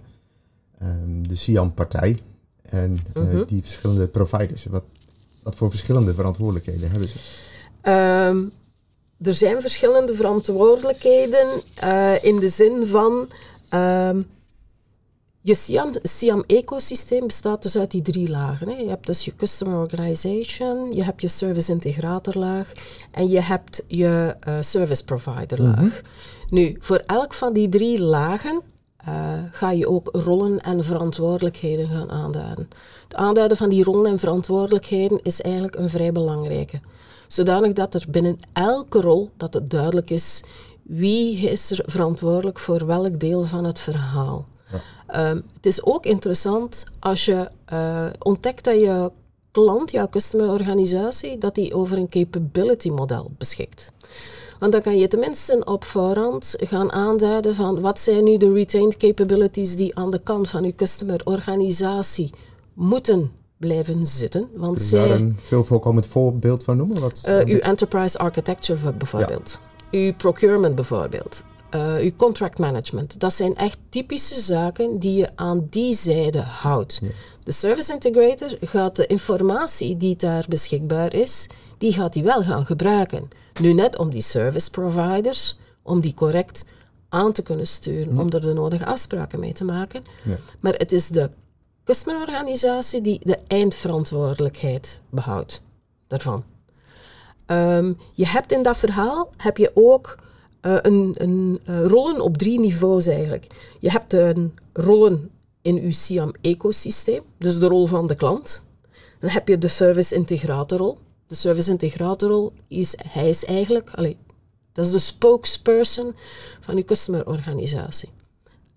um, 0.82 1.28
de 1.28 1.36
SIAM-partij 1.36 2.22
en 2.62 2.92
mm 2.92 3.00
-hmm. 3.14 3.46
die 3.46 3.62
verschillende 3.62 4.08
providers. 4.08 4.66
Wat, 4.66 4.84
wat 5.44 5.56
voor 5.56 5.70
verschillende 5.70 6.14
verantwoordelijkheden 6.14 6.92
hebben 6.92 7.10
ze? 7.10 7.18
Um, 8.30 8.52
er 9.22 9.34
zijn 9.34 9.62
verschillende 9.62 10.14
verantwoordelijkheden 10.14 11.48
uh, 11.84 12.24
in 12.24 12.40
de 12.40 12.50
zin 12.50 12.88
van. 12.88 13.30
Uh, 13.74 14.10
je 15.46 15.88
SIAM-ecosysteem 16.02 17.28
bestaat 17.28 17.62
dus 17.64 17.78
uit 17.78 17.92
die 17.92 18.02
drie 18.02 18.30
lagen. 18.30 18.70
Hè. 18.70 18.76
Je 18.76 18.90
hebt 18.90 19.06
dus 19.06 19.26
je 19.26 19.36
Customer 19.36 19.78
Organization, 19.78 20.92
je 20.92 21.04
hebt 21.04 21.22
je 21.22 21.28
Service 21.28 21.72
Integrator 21.72 22.38
laag 22.38 22.72
en 23.12 23.30
je 23.30 23.42
hebt 23.42 23.84
je 23.88 24.36
uh, 24.48 24.56
Service 24.60 25.04
Provider 25.04 25.62
laag. 25.62 25.80
Mm 25.80 25.90
-hmm. 25.90 26.02
Nu, 26.50 26.78
voor 26.80 27.04
elk 27.06 27.34
van 27.34 27.54
die 27.54 27.70
drie 27.70 28.02
lagen 28.02 28.62
uh, 29.08 29.34
ga 29.52 29.72
je 29.72 29.90
ook 29.90 30.10
rollen 30.12 30.60
en 30.60 30.84
verantwoordelijkheden 30.84 31.88
gaan 31.88 32.12
aanduiden. 32.12 32.70
Het 33.04 33.16
aanduiden 33.16 33.58
van 33.58 33.70
die 33.70 33.84
rollen 33.84 34.12
en 34.12 34.20
verantwoordelijkheden 34.20 35.20
is 35.24 35.42
eigenlijk 35.42 35.76
een 35.76 35.90
vrij 35.90 36.12
belangrijke 36.12 36.80
zodanig 37.28 37.74
dat 37.74 37.94
er 37.94 38.06
binnen 38.10 38.40
elke 38.54 39.02
rol 39.02 39.30
dat 39.38 39.54
het 39.54 39.70
duidelijk 39.70 40.10
is 40.10 40.44
wie 40.84 41.50
is 41.50 41.72
er 41.72 41.84
verantwoordelijk 41.86 42.60
voor 42.60 42.86
welk 42.86 43.20
deel 43.20 43.46
van 43.46 43.64
het 43.64 43.80
verhaal. 43.80 44.48
Ja. 44.72 45.30
Um, 45.30 45.44
het 45.56 45.66
is 45.66 45.84
ook 45.84 46.06
interessant 46.06 46.84
als 47.00 47.26
je 47.26 47.50
uh, 47.74 48.06
ontdekt 48.20 48.64
dat 48.64 48.80
je 48.80 49.12
klant, 49.52 49.92
jouw 49.92 50.10
customerorganisatie, 50.10 51.38
dat 51.38 51.56
die 51.56 51.74
over 51.74 51.98
een 51.98 52.10
capability 52.10 52.90
model 52.90 53.32
beschikt. 53.38 53.92
Want 54.60 54.72
dan 54.72 54.82
kan 54.82 54.98
je 54.98 55.08
tenminste 55.08 55.62
op 55.66 55.84
voorhand 55.84 56.56
gaan 56.58 56.92
aanduiden 56.92 57.56
van 57.56 57.82
wat 57.82 58.00
zijn 58.00 58.24
nu 58.24 58.38
de 58.38 58.54
retained 58.54 58.98
capabilities 58.98 59.76
die 59.76 59.96
aan 59.96 60.12
de 60.12 60.20
kant 60.20 60.50
van 60.50 60.64
je 60.64 60.76
customerorganisatie 60.76 62.30
moeten 62.74 63.32
blijven 63.64 64.06
zitten. 64.06 64.50
Want 64.56 64.76
Kun 64.76 64.84
je 64.84 64.90
zij, 64.90 65.08
daar 65.08 65.18
een 65.18 65.38
veel 65.42 65.64
voorkomend 65.64 66.06
voorbeeld 66.06 66.64
van 66.64 66.78
noemen? 66.78 67.00
Wat, 67.00 67.24
uh, 67.28 67.40
uw 67.40 67.60
enterprise 67.60 68.18
architecture 68.18 68.94
bijvoorbeeld. 68.94 69.60
Ja. 69.92 70.00
Uw 70.00 70.14
procurement 70.14 70.76
bijvoorbeeld. 70.76 71.44
Uh, 71.76 71.96
uw 71.96 72.12
contract 72.16 72.60
management. 72.60 73.20
Dat 73.20 73.34
zijn 73.34 73.56
echt 73.56 73.78
typische 73.90 74.40
zaken 74.40 75.00
die 75.00 75.16
je 75.16 75.30
aan 75.36 75.68
die 75.70 75.94
zijde 75.94 76.42
houdt. 76.42 77.00
Ja. 77.02 77.08
De 77.44 77.52
service 77.52 77.94
integrator 77.94 78.58
gaat 78.62 78.96
de 78.96 79.08
informatie 79.08 79.98
die 79.98 80.16
daar 80.16 80.46
beschikbaar 80.50 81.14
is, 81.14 81.50
die 81.78 81.94
gaat 81.94 82.14
hij 82.14 82.24
wel 82.24 82.44
gaan 82.44 82.66
gebruiken. 82.66 83.28
Nu 83.62 83.74
net 83.74 83.98
om 83.98 84.10
die 84.10 84.22
service 84.22 84.70
providers, 84.70 85.60
om 85.82 86.02
die 86.02 86.14
correct 86.14 86.66
aan 87.10 87.32
te 87.32 87.42
kunnen 87.42 87.68
sturen, 87.68 88.18
om 88.18 88.32
er 88.32 88.42
de 88.42 88.54
nodige 88.54 88.86
afspraken 88.86 89.40
mee 89.40 89.54
te 89.54 89.64
maken. 89.64 90.04
Ja. 90.24 90.38
Maar 90.60 90.74
het 90.74 90.92
is 90.92 91.08
de 91.08 91.30
customerorganisatie 91.84 93.02
die 93.02 93.20
de 93.24 93.40
eindverantwoordelijkheid 93.48 95.02
behoudt 95.10 95.62
daarvan. 96.08 96.44
Ehm, 97.46 97.94
je 98.14 98.28
hebt 98.28 98.52
in 98.52 98.64
dat 98.64 98.78
verhaal 98.78 99.30
heb 99.38 99.58
je 99.58 99.72
ook 99.74 100.18
uh, 100.62 100.78
een, 100.82 101.16
een 101.18 101.60
uh, 101.70 101.86
rollen 101.86 102.22
op 102.22 102.38
drie 102.38 102.60
niveaus 102.60 103.08
eigenlijk. 103.08 103.48
Je 103.80 103.92
hebt 103.92 104.14
een 104.14 104.54
rollen 104.74 105.32
in 105.62 105.78
uw 105.78 105.92
SIAM-ecosysteem, 105.92 107.22
dus 107.38 107.60
de 107.60 107.68
rol 107.68 107.86
van 107.86 108.08
de 108.08 108.16
klant. 108.16 108.66
Dan 109.20 109.30
heb 109.30 109.48
je 109.48 109.58
de 109.58 109.68
service 109.68 110.16
integratorrol. 110.16 110.98
De 111.28 111.36
service 111.36 111.72
integratorrol 111.72 112.54
is, 112.68 112.96
hij 113.08 113.30
is 113.30 113.46
eigenlijk, 113.46 113.92
dat 114.74 114.86
is 114.86 114.92
de 114.92 115.00
spokesperson 115.00 116.16
van 116.62 116.76
je 116.76 116.86
customer-organisatie. 116.86 118.10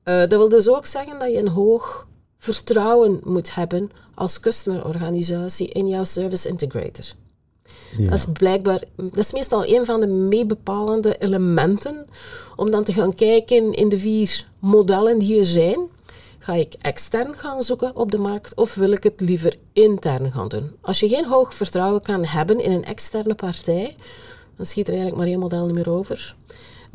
Uh, 0.05 0.19
dat 0.19 0.31
wil 0.31 0.49
dus 0.49 0.69
ook 0.69 0.87
zeggen 0.87 1.19
dat 1.19 1.31
je 1.31 1.39
een 1.39 1.49
hoog 1.49 2.07
vertrouwen 2.55 3.21
moet 3.25 3.55
hebben 3.55 3.91
als 4.15 4.41
customer-organisatie 4.41 5.69
in 5.69 5.89
jouw 5.89 6.05
service 6.05 6.49
integrator. 6.49 7.05
Ja. 7.97 8.11
Dat 8.11 8.19
is 8.19 8.27
blijkbaar, 8.33 8.83
dat 8.97 9.19
is 9.19 9.33
meestal 9.33 9.67
een 9.67 9.85
van 9.85 10.01
de 10.01 10.07
meebepalende 10.07 11.19
elementen 11.19 12.07
om 12.57 12.71
dan 12.71 12.85
te 12.85 12.93
gaan 12.93 13.15
kijken 13.15 13.73
in 13.73 13.89
de 13.89 13.99
vier 13.99 14.47
modellen 14.59 15.19
die 15.19 15.39
er 15.39 15.45
zijn. 15.45 15.79
Ga 16.39 16.53
ik 16.53 16.75
extern 16.81 17.39
gaan 17.39 17.63
zoeken 17.63 17.97
op 17.97 18.11
de 18.11 18.19
markt 18.19 18.55
of 18.55 18.75
wil 18.75 18.91
ik 18.91 19.03
het 19.03 19.21
liever 19.21 19.57
intern 19.73 20.33
gaan 20.33 20.49
doen? 20.49 20.71
Als 20.81 21.01
je 21.01 21.09
geen 21.09 21.27
hoog 21.27 21.55
vertrouwen 21.55 22.03
kan 22.03 22.25
hebben 22.25 22.61
in 22.61 22.73
een 22.73 22.85
externe 22.85 23.35
partij, 23.35 23.97
dan 24.57 24.67
schiet 24.67 24.87
er 24.89 24.95
eigenlijk 24.95 25.23
maar 25.23 25.31
één 25.31 25.39
model 25.39 25.67
niet 25.67 25.75
meer 25.75 25.91
over. 25.91 26.37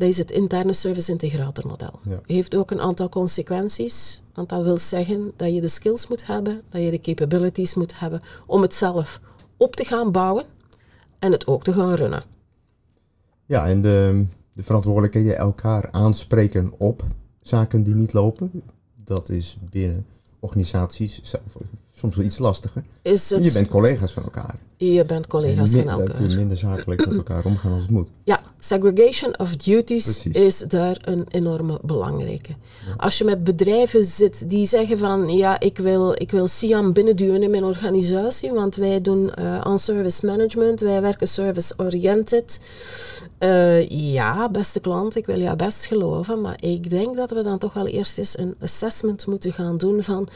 Dat 0.02 0.10
is 0.10 0.18
het 0.18 0.30
interne 0.30 0.72
service 0.72 1.10
integrator 1.10 1.66
model. 1.66 2.00
Ja. 2.02 2.20
Heeft 2.26 2.56
ook 2.56 2.70
een 2.70 2.80
aantal 2.80 3.08
consequenties, 3.08 4.22
want 4.34 4.48
dat 4.48 4.62
wil 4.62 4.78
zeggen 4.78 5.32
dat 5.36 5.54
je 5.54 5.60
de 5.60 5.68
skills 5.68 6.08
moet 6.08 6.26
hebben, 6.26 6.60
dat 6.70 6.82
je 6.82 6.90
de 6.90 7.00
capabilities 7.00 7.74
moet 7.74 7.98
hebben 7.98 8.22
om 8.46 8.62
het 8.62 8.74
zelf 8.74 9.20
op 9.56 9.76
te 9.76 9.84
gaan 9.84 10.12
bouwen 10.12 10.44
en 11.18 11.32
het 11.32 11.46
ook 11.46 11.64
te 11.64 11.72
gaan 11.72 11.94
runnen. 11.94 12.22
Ja, 13.46 13.66
en 13.66 13.82
de, 13.82 14.26
de 14.52 14.62
verantwoordelijkheden 14.62 15.36
elkaar 15.36 15.90
aanspreken 15.90 16.72
op 16.78 17.04
zaken 17.40 17.82
die 17.82 17.94
niet 17.94 18.12
lopen, 18.12 18.62
dat 19.04 19.28
is 19.28 19.58
binnen 19.70 20.06
organisaties 20.42 21.20
soms 21.94 22.16
wel 22.16 22.24
iets 22.24 22.38
lastiger. 22.38 22.82
Is 23.02 23.30
het... 23.30 23.44
Je 23.44 23.52
bent 23.52 23.68
collega's 23.68 24.12
van 24.12 24.22
elkaar. 24.22 24.58
Je 24.76 25.04
bent 25.04 25.26
collega's 25.26 25.70
van 25.70 25.88
elkaar. 25.88 26.06
Dan 26.06 26.16
kun 26.16 26.30
je 26.30 26.36
minder 26.36 26.56
zakelijk 26.56 27.06
met 27.06 27.16
elkaar 27.16 27.44
omgaan 27.44 27.72
als 27.72 27.82
het 27.82 27.90
moet. 27.90 28.10
Ja, 28.24 28.42
segregation 28.60 29.38
of 29.38 29.56
duties 29.56 30.26
is 30.26 30.58
daar 30.58 30.98
een 31.04 31.26
enorme 31.28 31.78
belangrijke. 31.82 32.54
Als 32.96 33.18
je 33.18 33.24
met 33.24 33.44
bedrijven 33.44 34.04
zit 34.04 34.50
die 34.50 34.66
zeggen 34.66 34.98
van 34.98 35.36
ja, 35.36 35.60
ik 35.60 35.78
wil, 35.78 36.12
ik 36.12 36.30
wil 36.30 36.46
SIAM 36.46 36.92
binnenduwen 36.92 37.42
in 37.42 37.50
mijn 37.50 37.64
organisatie, 37.64 38.50
want 38.50 38.76
wij 38.76 39.00
doen 39.00 39.30
uh, 39.38 39.60
aan 39.60 39.78
service 39.78 40.26
management, 40.26 40.80
wij 40.80 41.00
werken 41.00 41.28
service-oriented. 41.28 42.60
Uh, 43.44 43.88
ja, 43.88 44.48
beste 44.48 44.80
klant, 44.80 45.16
ik 45.16 45.26
wil 45.26 45.40
jou 45.40 45.56
best 45.56 45.84
geloven, 45.84 46.40
maar 46.40 46.62
ik 46.62 46.90
denk 46.90 47.16
dat 47.16 47.30
we 47.30 47.42
dan 47.42 47.58
toch 47.58 47.72
wel 47.72 47.86
eerst 47.86 48.18
eens 48.18 48.38
een 48.38 48.54
assessment 48.60 49.26
moeten 49.26 49.52
gaan 49.52 49.76
doen 49.76 50.02
van 50.02 50.28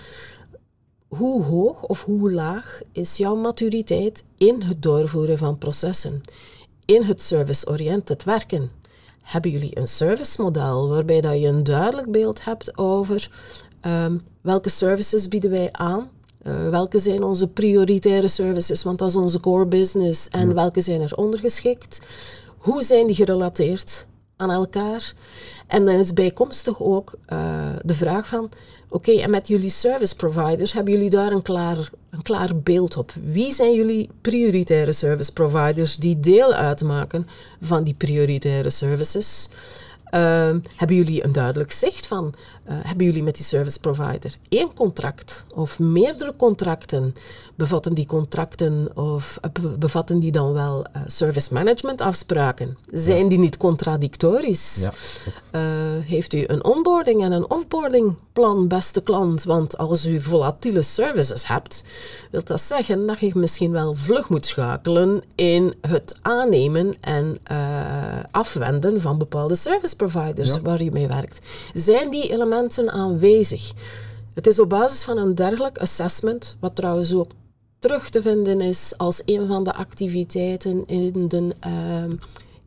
hoe 1.08 1.44
hoog 1.44 1.82
of 1.82 2.04
hoe 2.04 2.32
laag 2.32 2.80
is 2.92 3.16
jouw 3.16 3.34
maturiteit 3.34 4.24
in 4.36 4.62
het 4.62 4.82
doorvoeren 4.82 5.38
van 5.38 5.58
processen, 5.58 6.20
in 6.84 7.02
het 7.02 7.22
service-oriented 7.22 8.24
werken. 8.24 8.70
Hebben 9.22 9.50
jullie 9.50 9.78
een 9.78 9.88
servicemodel 9.88 10.88
waarbij 10.88 11.20
dat 11.20 11.40
je 11.40 11.46
een 11.46 11.64
duidelijk 11.64 12.10
beeld 12.10 12.44
hebt 12.44 12.78
over 12.78 13.30
um, 13.86 14.22
welke 14.40 14.68
services 14.68 15.28
bieden 15.28 15.50
wij 15.50 15.68
aan, 15.72 16.10
uh, 16.42 16.68
welke 16.68 16.98
zijn 16.98 17.22
onze 17.22 17.48
prioritaire 17.48 18.28
services, 18.28 18.82
want 18.82 18.98
dat 18.98 19.08
is 19.08 19.16
onze 19.16 19.40
core 19.40 19.66
business, 19.66 20.28
en 20.28 20.54
welke 20.54 20.80
zijn 20.80 21.00
er 21.00 21.16
ondergeschikt? 21.16 22.00
Hoe 22.66 22.82
zijn 22.82 23.06
die 23.06 23.16
gerelateerd 23.16 24.06
aan 24.36 24.50
elkaar? 24.50 25.14
En 25.66 25.84
dan 25.84 25.94
is 25.94 26.12
bijkomstig 26.12 26.82
ook 26.82 27.14
uh, 27.32 27.66
de 27.84 27.94
vraag 27.94 28.26
van, 28.26 28.50
oké, 28.88 29.12
en 29.12 29.30
met 29.30 29.48
jullie 29.48 29.70
service 29.70 30.16
providers, 30.16 30.72
hebben 30.72 30.92
jullie 30.92 31.10
daar 31.10 31.32
een 31.32 31.42
klaar, 31.42 31.90
een 32.10 32.22
klaar 32.22 32.56
beeld 32.56 32.96
op? 32.96 33.12
Wie 33.24 33.52
zijn 33.52 33.74
jullie 33.74 34.08
prioritaire 34.20 34.92
service 34.92 35.32
providers 35.32 35.96
die 35.96 36.20
deel 36.20 36.52
uitmaken 36.52 37.26
van 37.60 37.84
die 37.84 37.94
prioritaire 37.94 38.70
services? 38.70 39.48
Uh, 40.16 40.54
hebben 40.76 40.96
jullie 40.96 41.24
een 41.24 41.32
duidelijk 41.32 41.72
zicht 41.72 42.06
van, 42.06 42.34
uh, 42.68 42.74
hebben 42.82 43.06
jullie 43.06 43.22
met 43.22 43.36
die 43.36 43.44
service 43.44 43.80
provider 43.80 44.34
één 44.48 44.74
contract 44.74 45.44
of 45.54 45.78
meerdere 45.78 46.36
contracten? 46.36 47.14
Bevatten 47.54 47.94
die 47.94 48.06
contracten 48.06 48.96
of 48.96 49.38
uh, 49.64 49.72
bevatten 49.78 50.18
die 50.18 50.32
dan 50.32 50.52
wel 50.52 50.86
uh, 50.96 51.02
service 51.06 51.54
management 51.54 52.00
afspraken? 52.00 52.76
Zijn 52.92 53.28
die 53.28 53.38
niet 53.38 53.56
contradictorisch? 53.56 54.76
Ja. 54.80 54.92
heeft 56.04 56.32
u 56.32 56.44
een 56.46 56.64
onboarding 56.64 57.22
en 57.22 57.32
een 57.32 57.50
offboarding 57.50 58.14
plan, 58.32 58.68
beste 58.68 59.02
klant? 59.02 59.44
Want 59.44 59.78
als 59.78 60.06
u 60.06 60.20
volatiele 60.20 60.82
services 60.82 61.48
hebt, 61.48 61.84
wil 62.30 62.44
dat 62.44 62.60
zeggen 62.60 63.06
dat 63.06 63.18
je 63.18 63.30
misschien 63.34 63.70
wel 63.70 63.94
vlug 63.94 64.28
moet 64.28 64.46
schakelen 64.46 65.22
in 65.34 65.74
het 65.80 66.16
aannemen 66.22 66.94
en 67.00 67.38
afwenden 68.30 69.00
van 69.00 69.18
bepaalde 69.18 69.54
service 69.54 69.96
providers 69.96 70.05
ja. 70.54 70.60
waar 70.60 70.82
je 70.82 70.90
mee 70.90 71.06
werkt. 71.06 71.38
Zijn 71.72 72.10
die 72.10 72.32
elementen 72.32 72.90
aanwezig? 72.90 73.72
Het 74.34 74.46
is 74.46 74.58
op 74.58 74.68
basis 74.68 75.04
van 75.04 75.18
een 75.18 75.34
dergelijk 75.34 75.78
assessment, 75.78 76.56
wat 76.60 76.76
trouwens 76.76 77.14
ook 77.14 77.30
terug 77.78 78.10
te 78.10 78.22
vinden 78.22 78.60
is 78.60 78.94
als 78.96 79.22
een 79.24 79.46
van 79.46 79.64
de 79.64 79.74
activiteiten 79.74 80.86
in 80.86 81.28
de 81.28 81.54
uh, 81.66 82.04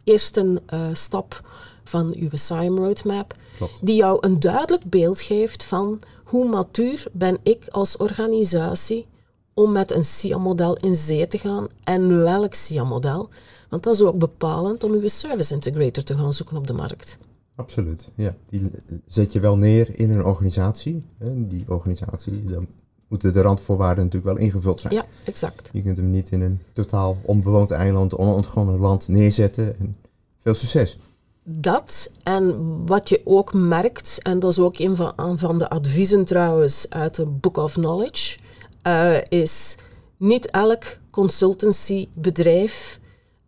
eerste 0.03 0.61
uh, 0.73 0.89
stap 0.93 1.41
van 1.83 2.13
uw 2.15 2.29
SIM 2.33 2.77
roadmap, 2.77 3.33
Klopt. 3.57 3.85
die 3.85 3.95
jou 3.95 4.17
een 4.21 4.39
duidelijk 4.39 4.89
beeld 4.89 5.21
geeft 5.21 5.63
van 5.63 5.99
hoe 6.23 6.47
matuur 6.47 7.03
ben 7.11 7.37
ik 7.43 7.67
als 7.69 7.97
organisatie 7.97 9.05
om 9.53 9.71
met 9.71 9.91
een 9.91 10.05
SIAM-model 10.05 10.77
in 10.77 10.95
zee 10.95 11.27
te 11.27 11.37
gaan 11.37 11.67
en 11.83 12.23
welk 12.23 12.53
SIAM-model. 12.53 13.29
Want 13.69 13.83
dat 13.83 13.93
is 13.93 14.01
ook 14.01 14.17
bepalend 14.17 14.83
om 14.83 14.91
uw 14.91 15.07
service 15.07 15.53
integrator 15.53 16.03
te 16.03 16.15
gaan 16.15 16.33
zoeken 16.33 16.57
op 16.57 16.67
de 16.67 16.73
markt. 16.73 17.17
Absoluut, 17.59 18.09
ja. 18.15 18.35
Die 18.49 18.71
zet 19.05 19.33
je 19.33 19.39
wel 19.39 19.57
neer 19.57 19.99
in 19.99 20.09
een 20.09 20.25
organisatie. 20.25 21.05
Hè. 21.17 21.47
Die 21.47 21.65
organisatie, 21.67 22.43
dan 22.43 22.67
moeten 23.07 23.33
de 23.33 23.41
randvoorwaarden 23.41 24.03
natuurlijk 24.03 24.33
wel 24.33 24.45
ingevuld 24.45 24.79
zijn. 24.79 24.93
Ja, 24.93 25.05
exact. 25.23 25.69
Je 25.73 25.81
kunt 25.81 25.97
hem 25.97 26.09
niet 26.09 26.29
in 26.29 26.41
een 26.41 26.61
totaal 26.73 27.17
onbewoond 27.21 27.71
eiland, 27.71 28.15
onontgonnen 28.15 28.79
land 28.79 29.07
neerzetten. 29.07 29.79
En 29.79 29.95
veel 30.37 30.53
succes. 30.53 30.97
Dat 31.43 32.11
en 32.23 32.55
wat 32.85 33.09
je 33.09 33.21
ook 33.23 33.53
merkt, 33.53 34.19
en 34.21 34.39
dat 34.39 34.51
is 34.51 34.59
ook 34.59 34.79
een 34.79 34.95
van, 34.95 35.39
van 35.39 35.57
de 35.57 35.69
adviezen 35.69 36.25
trouwens 36.25 36.89
uit 36.89 37.15
de 37.15 37.25
Book 37.25 37.57
of 37.57 37.73
Knowledge, 37.73 38.39
uh, 38.83 39.17
is 39.23 39.77
niet 40.17 40.45
elk 40.45 40.83
consultancybedrijf 41.09 42.99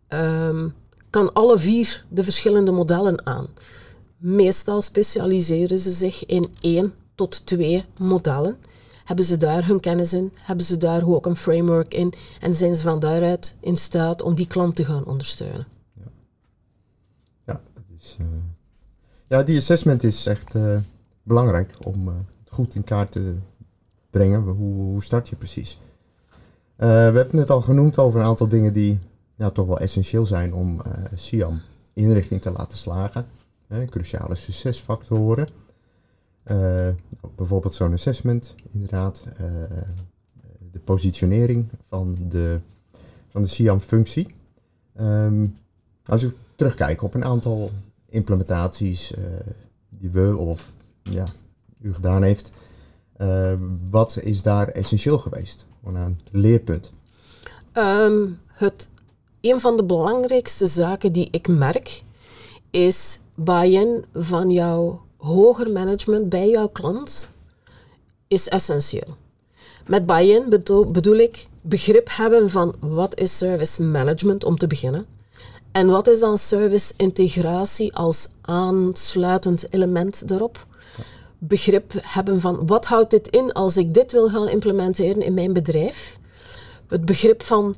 um, 0.09 0.73
kan 1.09 1.33
alle 1.33 1.57
vier 1.57 2.05
de 2.09 2.23
verschillende 2.23 2.71
modellen 2.71 3.25
aan. 3.25 3.47
Meestal 4.21 4.81
specialiseren 4.81 5.79
ze 5.79 5.91
zich 5.91 6.25
in 6.25 6.53
één 6.59 6.93
tot 7.15 7.45
twee 7.45 7.85
modellen. 7.97 8.57
Hebben 9.05 9.25
ze 9.25 9.37
daar 9.37 9.67
hun 9.67 9.79
kennis 9.79 10.13
in? 10.13 10.31
Hebben 10.35 10.65
ze 10.65 10.77
daar 10.77 11.07
ook 11.07 11.25
een 11.25 11.35
framework 11.35 11.93
in? 11.93 12.13
En 12.39 12.53
zijn 12.53 12.75
ze 12.75 12.81
van 12.81 12.99
daaruit 12.99 13.55
in 13.59 13.77
staat 13.77 14.21
om 14.21 14.35
die 14.35 14.47
klant 14.47 14.75
te 14.75 14.85
gaan 14.85 15.05
ondersteunen? 15.05 15.67
Ja, 15.93 16.11
ja, 17.45 17.61
dat 17.73 17.83
is, 17.99 18.17
uh... 18.21 18.27
ja 19.27 19.43
die 19.43 19.57
assessment 19.57 20.03
is 20.03 20.25
echt 20.25 20.55
uh, 20.55 20.77
belangrijk 21.23 21.73
om 21.83 22.07
uh, 22.07 22.13
goed 22.49 22.75
in 22.75 22.83
kaart 22.83 23.11
te 23.11 23.35
brengen. 24.09 24.41
Hoe, 24.41 24.73
hoe 24.73 25.03
start 25.03 25.29
je 25.29 25.35
precies? 25.35 25.77
we 26.75 26.87
hebben 26.87 27.37
het 27.37 27.49
al 27.49 27.61
genoemd 27.61 27.97
over 27.97 28.19
een 28.19 28.25
aantal 28.25 28.47
dingen 28.47 28.73
die 28.73 28.99
ja, 29.35 29.49
toch 29.49 29.67
wel 29.67 29.79
essentieel 29.79 30.25
zijn 30.25 30.53
om 30.53 30.81
SIAM 31.13 31.61
inrichting 31.93 32.41
te 32.41 32.51
laten 32.51 32.77
slagen. 32.77 33.25
Cruciale 33.89 34.35
succesfactoren. 34.35 35.47
Uh, 36.45 36.89
bijvoorbeeld 37.35 37.73
zo'n 37.73 37.93
assessment, 37.93 38.55
inderdaad. 38.71 39.23
Uh, 39.41 39.47
de 40.71 40.79
positionering 40.79 41.69
van 41.87 42.17
de, 42.27 42.59
van 43.27 43.41
de 43.41 43.47
SIAM-functie. 43.47 44.35
Um, 44.99 45.57
als 46.05 46.23
ik 46.23 46.35
terugkijk 46.55 47.01
op 47.01 47.13
een 47.13 47.25
aantal 47.25 47.71
implementaties 48.05 49.13
die 49.89 50.09
we 50.09 50.37
of 50.37 50.71
ja, 51.03 51.25
u 51.81 51.93
gedaan 51.93 52.23
heeft, 52.23 52.51
wat 53.89 54.17
is 54.21 54.41
daar 54.41 54.67
essentieel 54.67 55.17
geweest? 55.17 55.65
een 55.83 56.19
leerpunt. 56.31 56.91
Um, 57.73 58.39
het, 58.47 58.87
een 59.41 59.59
van 59.59 59.77
de 59.77 59.83
belangrijkste 59.83 60.67
zaken 60.67 61.11
die 61.13 61.27
ik 61.31 61.47
merk, 61.47 62.03
is 62.69 63.19
buy-in 63.43 64.05
van 64.13 64.51
jouw 64.51 65.01
hoger 65.17 65.71
management 65.71 66.29
bij 66.29 66.49
jouw 66.49 66.67
klant 66.67 67.31
is 68.27 68.47
essentieel. 68.49 69.15
Met 69.87 70.05
buy-in 70.05 70.49
bedoel, 70.91 71.15
ik 71.15 71.47
begrip 71.61 72.07
hebben 72.11 72.49
van 72.49 72.75
wat 72.79 73.19
is 73.19 73.37
service 73.37 73.83
management 73.83 74.43
om 74.43 74.57
te 74.57 74.67
beginnen. 74.67 75.05
En 75.71 75.87
wat 75.87 76.07
is 76.07 76.19
dan 76.19 76.37
service 76.37 76.93
integratie 76.97 77.95
als 77.95 78.29
aansluitend 78.41 79.73
element 79.73 80.27
daarop? 80.27 80.65
Begrip 81.37 81.93
hebben 82.01 82.41
van 82.41 82.67
wat 82.67 82.85
houdt 82.85 83.11
dit 83.11 83.27
in 83.27 83.51
als 83.51 83.77
ik 83.77 83.93
dit 83.93 84.11
wil 84.11 84.29
gaan 84.29 84.49
implementeren 84.49 85.21
in 85.21 85.33
mijn 85.33 85.53
bedrijf? 85.53 86.19
Het 86.87 87.05
begrip 87.05 87.43
van 87.43 87.75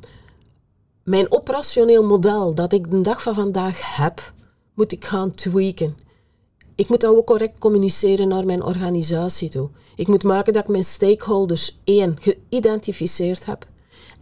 mijn 1.03 1.31
operationeel 1.31 2.03
model 2.03 2.53
dat 2.53 2.73
ik 2.73 2.91
de 2.91 3.01
dag 3.01 3.21
van 3.21 3.33
vandaag 3.33 3.95
heb, 3.95 4.33
moet 4.73 4.91
ik 4.91 5.05
gaan 5.05 5.31
tweaken. 5.31 5.97
Ik 6.75 6.89
moet 6.89 7.01
dat 7.01 7.15
ook 7.15 7.25
correct 7.25 7.59
communiceren 7.59 8.27
naar 8.27 8.45
mijn 8.45 8.63
organisatie 8.63 9.49
toe. 9.49 9.69
Ik 9.95 10.07
moet 10.07 10.23
maken 10.23 10.53
dat 10.53 10.63
ik 10.63 10.69
mijn 10.69 10.83
stakeholders 10.83 11.79
één 11.83 12.17
geïdentificeerd 12.21 13.45
heb. 13.45 13.65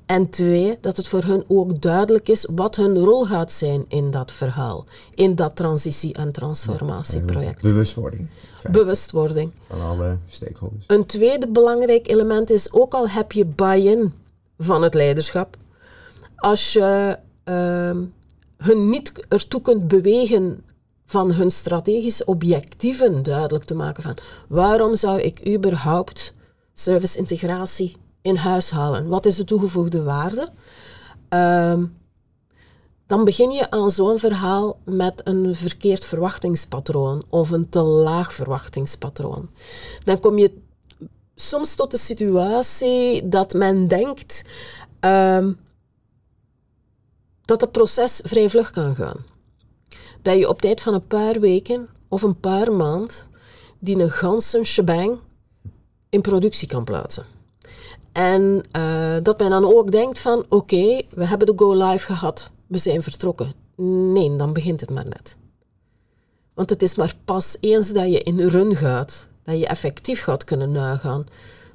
En 0.06 0.30
twee, 0.30 0.78
dat 0.82 0.98
het 0.98 1.08
voor 1.08 1.24
hun 1.24 1.44
ook 1.48 1.82
duidelijk 1.82 2.30
is 2.30 2.48
wat 2.56 2.76
hun 2.76 2.98
rol 2.98 3.26
gaat 3.26 3.52
zijn 3.52 3.86
in 3.88 4.12
dat 4.12 4.32
verhaal, 4.32 4.86
in 5.16 5.36
dat 5.36 5.56
transitie- 5.56 6.14
en 6.14 6.32
transformatieproject. 6.32 7.62
bewustwording. 7.62 8.30
Bewustwording. 8.72 9.52
Van 9.68 9.82
alle 9.82 10.18
stakeholders. 10.28 10.84
Een 10.88 11.06
tweede 11.06 11.48
belangrijk 11.48 12.08
element 12.08 12.50
is, 12.50 12.74
ook 12.74 12.94
al 12.94 13.10
heb 13.10 13.32
je 13.32 13.46
buy-in 13.46 14.14
van 14.58 14.82
het 14.82 14.94
leiderschap, 14.94 15.58
als 16.36 16.74
je 16.74 17.18
uh, 17.46 17.98
hun 18.62 18.90
niet 18.90 19.26
ertoe 19.28 19.62
kunt 19.62 19.88
bewegen 19.88 20.64
van 21.06 21.34
hun 21.34 21.52
strategische 21.52 22.26
objectieven 22.26 23.24
duidelijk 23.24 23.64
te 23.64 23.76
maken 23.76 24.04
van 24.04 24.18
waarom 24.48 24.96
zou 24.96 25.22
ik 25.22 25.48
überhaupt 25.48 26.34
service 26.74 27.18
integratie 27.18 27.96
in 28.22 28.36
huis 28.36 28.70
halen? 28.70 29.08
Wat 29.08 29.26
is 29.26 29.36
de 29.36 29.44
toegevoegde 29.44 30.04
waarde? 30.04 30.50
Uh, 31.30 31.84
dan 33.08 33.24
begin 33.24 33.52
je 33.52 33.72
aan 33.72 33.92
zo'n 33.92 34.18
verhaal 34.18 34.80
met 34.86 35.22
een 35.24 35.56
verkeerd 35.56 36.06
verwachtingspatroon 36.06 37.24
of 37.30 37.52
een 37.52 37.70
te 37.70 37.82
laag 37.82 38.34
verwachtingspatroon. 38.34 39.50
Dan 40.04 40.20
kom 40.20 40.38
je 40.38 40.52
soms 41.36 41.76
tot 41.76 41.92
de 41.92 41.98
situatie 41.98 43.30
dat 43.30 43.54
men 43.54 43.88
denkt 43.88 44.46
uh, 45.06 45.48
dat 47.46 47.62
het 47.62 47.72
proces 47.72 48.22
vrij 48.24 48.50
vlug 48.50 48.72
kan 48.72 48.96
gaan. 48.96 49.26
Dat 50.22 50.38
je 50.38 50.50
op 50.50 50.62
tijd 50.62 50.82
van 50.82 50.94
een 50.94 51.08
paar 51.08 51.40
weken 51.40 51.90
of 52.08 52.22
een 52.22 52.40
paar 52.40 52.72
maanden 52.72 53.16
die 53.80 54.00
een 54.00 54.12
ganse 54.12 54.64
shebang 54.64 55.20
in 56.10 56.22
productie 56.22 56.68
kan 56.68 56.84
plaatsen. 56.84 57.26
En 58.12 58.64
uh, 58.76 59.16
dat 59.24 59.40
men 59.40 59.50
dan 59.50 59.66
ook 59.66 59.92
denkt 59.92 60.20
van 60.20 60.46
oké, 60.50 61.02
we 61.10 61.26
hebben 61.26 61.48
de 61.48 61.54
go 61.56 61.74
live 61.74 62.06
gehad, 62.06 62.52
we 62.68 62.78
zijn 62.78 63.04
vertrokken. 63.04 63.54
Nee, 64.14 64.36
dan 64.36 64.54
begint 64.54 64.80
het 64.80 64.90
maar 64.90 65.08
net. 65.08 65.38
Want 66.54 66.70
het 66.70 66.82
is 66.82 66.96
maar 66.96 67.16
pas 67.26 67.58
eens 67.60 67.94
dat 67.94 68.12
je 68.12 68.24
in 68.24 68.40
run 68.40 68.76
gaat, 68.76 69.28
dat 69.44 69.60
je 69.60 69.68
effectief 69.68 70.24
gaat 70.24 70.44
kunnen 70.44 70.72
nagaan, 70.72 71.26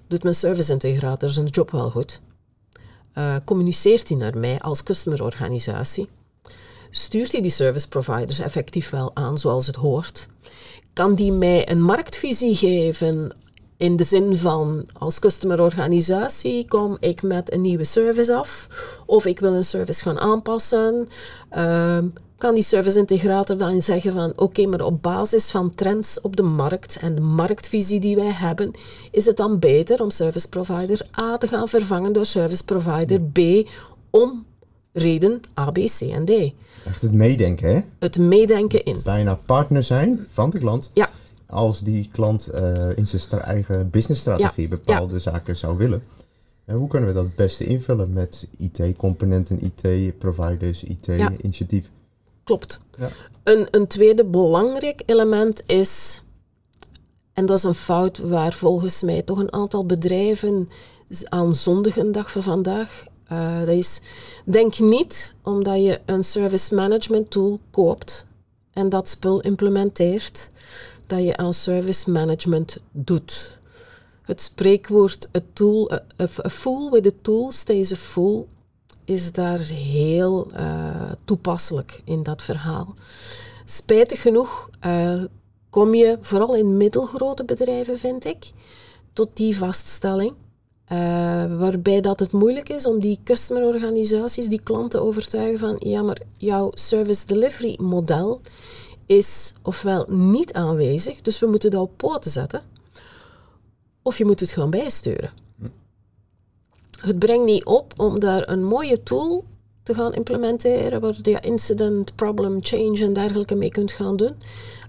doet 0.09 0.23
mijn 0.23 0.35
service 0.35 0.73
integrator 0.73 1.29
zijn 1.29 1.47
job 1.47 1.71
wel 1.71 1.91
goed. 1.91 2.21
Uh, 3.19 3.37
communiceert 3.45 4.09
hij 4.09 4.19
naar 4.19 4.39
mij 4.39 4.59
als 4.59 4.83
customerorganisatie? 4.83 6.09
Stuurt 6.91 7.33
hij 7.33 7.41
die 7.41 7.51
service 7.51 7.89
providers 7.89 8.39
effectief 8.39 8.91
wel 8.91 9.11
aan 9.15 9.39
zoals 9.39 9.67
het 9.67 9.77
hoort? 9.77 10.29
Kan 10.93 11.15
die 11.15 11.33
mij 11.33 11.71
een 11.71 11.83
marktvisie 11.83 12.55
geven 12.55 13.33
in 13.77 13.97
de 13.97 14.05
zin 14.05 14.37
van 14.37 14.89
als 14.93 15.19
customerorganisatie 15.19 16.69
kom 16.69 16.97
ik 17.01 17.23
met 17.23 17.53
een 17.53 17.61
nieuwe 17.61 17.85
service 17.85 18.35
af 18.35 18.69
of 19.07 19.27
ik 19.27 19.41
wil 19.41 19.55
een 19.55 19.65
service 19.65 20.03
gaan 20.03 20.19
aanpassen? 20.19 21.09
Uh, 21.57 21.99
kan 22.37 22.55
die 22.55 22.63
service 22.63 22.99
integrator 22.99 23.57
dan 23.57 23.83
zeggen 23.83 24.13
van 24.13 24.31
oké, 24.31 24.43
okay, 24.43 24.65
maar 24.65 24.81
op 24.81 25.03
basis 25.03 25.51
van 25.51 25.75
trends 25.75 26.21
op 26.21 26.37
de 26.37 26.43
markt 26.43 26.97
en 26.97 27.15
de 27.15 27.21
marktvisie 27.21 28.01
die 28.01 28.17
wij 28.17 28.33
hebben, 28.33 28.71
is 29.11 29.27
het 29.27 29.37
dan 29.37 29.59
beter 29.59 30.03
om 30.03 30.11
service 30.11 30.49
provider 30.49 31.07
A 31.21 31.37
te 31.37 31.49
gaan 31.49 31.69
vervangen 31.69 32.13
door 32.13 32.27
service 32.27 32.65
provider 32.65 33.21
B 33.21 33.69
om 34.11 34.45
reden 34.93 35.41
A, 35.59 35.71
B, 35.71 35.79
C 35.79 36.01
en 36.01 36.25
D. 36.25 36.31
Echt 36.85 37.03
het 37.03 37.13
meedenken, 37.13 37.75
hè? 37.75 37.81
Het 37.99 38.19
meedenken 38.19 38.85
in. 38.85 39.01
Bijna 39.05 39.35
partner 39.35 39.83
zijn 39.83 40.27
van 40.29 40.51
de 40.51 40.59
klant. 40.59 40.91
Ja. 40.95 41.11
Als 41.47 41.81
die 41.81 42.09
klant 42.13 42.49
uh, 42.55 42.97
in 42.97 43.07
zijn 43.07 43.43
eigen 43.43 43.91
businessstrategie 43.91 44.69
ja. 44.69 44.77
bepaalde 44.77 45.15
ja. 45.15 45.21
zaken 45.21 45.57
zou 45.57 45.77
willen. 45.77 46.03
En 46.65 46.77
hoe 46.77 46.89
kunnen 46.89 47.09
we 47.09 47.15
dat 47.15 47.25
het 47.25 47.35
beste 47.35 47.65
invullen 47.65 48.13
met 48.13 48.49
IT-componenten, 48.57 49.59
IT-providers, 49.63 50.85
IT-initiatieven? 50.85 51.91
Klopt. 52.47 52.81
Ja. 52.99 53.09
Een, 53.43 53.69
een 53.71 53.87
tweede 53.87 54.25
belangrijk 54.25 55.03
element 55.07 55.63
is, 55.67 56.23
en 57.33 57.47
dat 57.47 57.59
is 57.59 57.65
een 57.65 57.75
fout 57.75 58.19
waar 58.19 58.53
volgens 58.53 59.03
mij 59.03 59.23
toch 59.23 59.39
een 59.39 59.53
aantal 59.53 59.87
bedrijven 59.87 60.69
aan 61.25 61.55
zondigen 61.55 62.13
dag 62.13 62.31
van 62.31 62.43
vandaag. 62.43 63.05
Uh, 63.33 63.59
dat 63.59 63.69
is, 63.69 64.01
denk 64.45 64.79
niet 64.79 65.35
omdat 65.43 65.83
je 65.83 66.01
een 66.05 66.25
service 66.25 66.75
management 66.75 67.31
tool 67.31 67.61
koopt 67.71 68.27
en 68.73 68.89
dat 68.89 69.09
spul 69.09 69.41
implementeert, 69.41 70.51
dat 71.07 71.23
je 71.23 71.37
aan 71.37 71.55
service 71.55 72.11
management 72.11 72.79
doet. 72.91 73.59
Het 74.23 74.41
spreekwoord 74.41 75.29
a, 75.37 75.41
tool, 75.53 75.93
a, 75.93 76.03
a 76.45 76.49
fool 76.49 76.91
with 76.91 77.07
a 77.07 77.17
tool 77.23 77.51
stays 77.53 77.93
a 77.93 77.97
fool 77.97 78.49
is 79.07 79.33
daar 79.33 79.59
heel 79.59 80.47
uh, 80.53 81.13
toepasselijk 81.25 82.01
in 82.05 82.23
dat 82.23 82.43
verhaal. 82.43 82.95
Spijtig 83.65 84.23
genoeg 84.23 84.71
uh, 84.87 85.25
kom 85.71 85.95
je 85.95 86.19
vooral 86.21 86.55
in 86.55 86.77
middelgrote 86.77 87.45
bedrijven, 87.45 87.99
vind 87.99 88.25
ik, 88.25 88.51
tot 89.13 89.29
die 89.35 89.57
vaststelling. 89.57 90.33
Uh, 90.93 90.99
waarbij 91.59 92.01
dat 92.01 92.21
het 92.21 92.33
moeilijk 92.33 92.69
is 92.69 92.87
om 92.87 93.01
die 93.01 93.19
customerorganisaties, 93.25 94.49
die 94.49 94.61
klanten 94.63 94.91
te 94.91 95.07
overtuigen 95.07 95.59
van 95.59 95.77
ja, 95.79 96.03
maar 96.03 96.21
jouw 96.37 96.71
service 96.75 97.27
delivery 97.27 97.79
model 97.81 98.41
is 99.07 99.53
ofwel 99.63 100.07
niet 100.11 100.53
aanwezig, 100.53 101.23
dus 101.23 101.39
we 101.39 101.47
moeten 101.47 101.71
dat 101.71 101.81
op 101.81 101.97
poten 101.97 102.31
zetten, 102.31 102.63
of 104.03 104.19
je 104.19 104.25
moet 104.25 104.41
het 104.41 104.51
gewoon 104.51 104.71
bijsturen 104.71 105.31
het 107.01 107.19
brengt 107.19 107.45
niet 107.45 107.65
op 107.65 107.93
om 107.97 108.19
daar 108.19 108.49
een 108.49 108.65
mooie 108.65 109.03
tool 109.03 109.45
te 109.83 109.95
gaan 109.95 110.15
implementeren, 110.15 111.01
waar 111.01 111.17
je 111.23 111.41
incident, 111.41 112.15
problem, 112.15 112.57
change 112.61 113.05
en 113.05 113.13
dergelijke 113.13 113.55
mee 113.55 113.71
kunt 113.71 113.93
gaan 113.93 114.17
doen. 114.17 114.35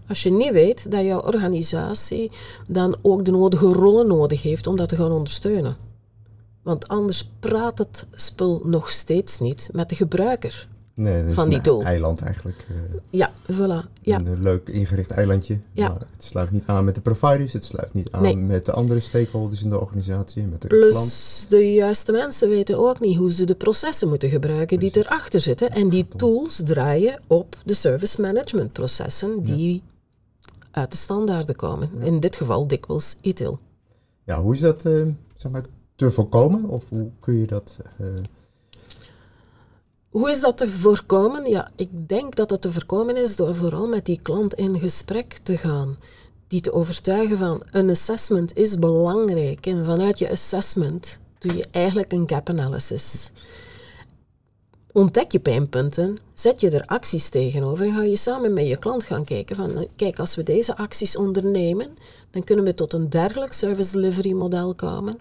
Als 0.07 0.23
je 0.23 0.31
niet 0.31 0.51
weet 0.51 0.91
dat 0.91 1.03
jouw 1.03 1.21
organisatie 1.21 2.31
dan 2.67 2.97
ook 3.01 3.25
de 3.25 3.31
nodige 3.31 3.65
rollen 3.65 4.07
nodig 4.07 4.41
heeft 4.41 4.67
om 4.67 4.75
dat 4.75 4.89
te 4.89 4.95
gaan 4.95 5.11
ondersteunen. 5.11 5.77
Want 6.63 6.87
anders 6.87 7.29
praat 7.39 7.77
het 7.77 8.05
spul 8.13 8.61
nog 8.63 8.89
steeds 8.89 9.39
niet 9.39 9.69
met 9.71 9.89
de 9.89 9.95
gebruiker 9.95 10.67
nee, 10.97 11.19
dat 11.21 11.29
is 11.29 11.33
van 11.35 11.49
die 11.49 11.61
tool. 11.61 11.79
Een 11.79 11.85
eiland 11.85 12.21
eigenlijk. 12.21 12.67
Uh, 12.71 12.77
ja, 13.09 13.31
voilà. 13.51 13.91
Ja. 14.01 14.17
Een 14.17 14.41
leuk 14.41 14.69
ingericht 14.69 15.11
eilandje. 15.11 15.59
Ja. 15.71 15.87
Maar 15.87 15.99
het 16.11 16.23
sluit 16.23 16.51
niet 16.51 16.63
aan 16.65 16.85
met 16.85 16.95
de 16.95 17.01
providers, 17.01 17.53
het 17.53 17.65
sluit 17.65 17.93
niet 17.93 18.11
aan 18.11 18.21
Nee. 18.21 18.37
met 18.37 18.65
de 18.65 18.71
andere 18.71 18.99
stakeholders 18.99 19.63
in 19.63 19.69
de 19.69 19.79
organisatie, 19.79 20.45
met 20.47 20.61
de 20.61 20.67
Plus 20.67 20.91
klant. 20.91 21.45
de 21.49 21.73
juiste 21.73 22.11
mensen 22.11 22.49
weten 22.49 22.77
ook 22.79 22.99
niet 22.99 23.17
hoe 23.17 23.33
ze 23.33 23.45
de 23.45 23.55
processen 23.55 24.07
moeten 24.09 24.29
gebruiken 24.29 24.79
die 24.79 24.91
erachter 24.97 25.41
zitten. 25.41 25.69
En 25.69 25.89
die 25.89 26.07
tools 26.07 26.61
draaien 26.65 27.19
op 27.27 27.55
de 27.65 27.73
service 27.73 28.21
management 28.21 28.71
processen 28.73 29.43
die 29.43 29.83
uit 30.71 30.91
de 30.91 30.97
standaarden 30.97 31.55
komen. 31.55 31.89
In 32.01 32.19
dit 32.19 32.35
geval 32.35 32.67
dikwijls 32.67 33.17
ITIL. 33.21 33.59
Ja, 34.23 34.41
hoe 34.41 34.53
is 34.53 34.59
dat 34.59 34.85
eh, 34.85 35.01
zeg 35.35 35.51
maar, 35.51 35.63
te 35.95 36.11
voorkomen? 36.11 36.65
Of 36.69 36.83
hoe 36.89 37.09
kun 37.19 37.33
je 37.33 37.47
dat... 37.47 37.77
eh, 37.97 38.07
Hoe 40.09 40.29
is 40.29 40.39
dat 40.39 40.57
te 40.57 40.69
voorkomen? 40.69 41.49
Ja, 41.49 41.71
ik 41.75 41.89
denk 41.91 42.35
dat 42.35 42.49
het 42.49 42.61
te 42.61 42.71
voorkomen 42.71 43.17
is 43.17 43.35
door 43.35 43.55
vooral 43.55 43.87
met 43.87 44.05
die 44.05 44.19
klant 44.21 44.53
in 44.53 44.79
gesprek 44.79 45.39
te 45.43 45.57
gaan. 45.57 45.97
Die 46.47 46.61
te 46.61 46.73
overtuigen 46.73 47.37
van 47.37 47.63
een 47.71 47.89
assessment 47.89 48.55
is 48.55 48.79
belangrijk. 48.79 49.65
En 49.65 49.85
vanuit 49.85 50.19
je 50.19 50.31
assessment 50.31 51.19
doe 51.39 51.55
je 51.55 51.65
eigenlijk 51.71 52.11
een 52.11 52.29
gap 52.29 52.49
analysis. 52.49 53.31
Ontdek 54.91 55.31
je 55.31 55.39
pijnpunten, 55.39 56.17
zet 56.33 56.61
je 56.61 56.69
er 56.69 56.85
acties 56.85 57.29
tegenover 57.29 57.85
en 57.85 57.93
ga 57.93 58.03
je 58.03 58.15
samen 58.15 58.53
met 58.53 58.67
je 58.67 58.77
klant 58.77 59.03
gaan 59.03 59.25
kijken 59.25 59.55
van 59.55 59.87
kijk, 59.95 60.19
als 60.19 60.35
we 60.35 60.43
deze 60.43 60.77
acties 60.77 61.17
ondernemen, 61.17 61.97
dan 62.31 62.43
kunnen 62.43 62.65
we 62.65 62.73
tot 62.73 62.93
een 62.93 63.09
dergelijk 63.09 63.53
service 63.53 63.91
delivery 63.91 64.31
model 64.31 64.73
komen. 64.75 65.17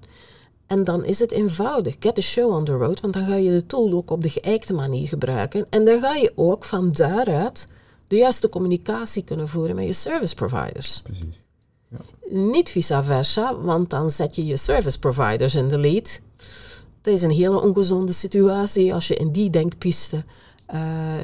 En 0.67 0.85
dan 0.85 1.05
is 1.05 1.19
het 1.19 1.33
eenvoudig. 1.33 1.97
Get 1.99 2.15
the 2.15 2.21
show 2.21 2.53
on 2.53 2.65
the 2.65 2.73
road, 2.73 3.01
want 3.01 3.15
dan 3.15 3.27
ga 3.27 3.35
je 3.35 3.51
de 3.51 3.67
tool 3.67 3.93
ook 3.93 4.11
op 4.11 4.23
de 4.23 4.31
geëikte 4.31 4.75
manier 4.75 5.09
gebruiken. 5.09 5.67
En 5.71 5.85
dan 5.85 6.01
ga 6.01 6.15
je 6.15 6.33
ook 6.35 6.65
van 6.65 6.93
daaruit 6.93 7.69
de 8.09 8.17
juiste 8.17 8.49
communicatie 8.49 9.25
kunnen 9.25 9.49
voeren 9.49 9.75
met 9.75 9.87
je 9.87 9.93
service 9.93 10.35
providers. 10.35 11.01
precies. 11.03 11.45
Niet 12.29 12.71
vice 12.71 13.03
versa, 13.03 13.61
want 13.61 13.91
dan 13.91 14.11
zet 14.11 14.37
je 14.37 14.47
je 14.47 14.57
service 14.57 14.99
providers 14.99 15.55
in 15.55 15.69
de 15.69 15.79
lead. 15.79 16.21
Dat 17.01 17.15
is 17.15 17.23
een 17.23 17.31
hele 17.31 17.61
ongezonde 17.61 18.13
situatie 18.13 18.95
als 18.95 19.09
je 19.09 19.17
in 19.17 19.33
die 19.33 19.51
denkpiste 19.51 20.25
uh, 20.75 21.15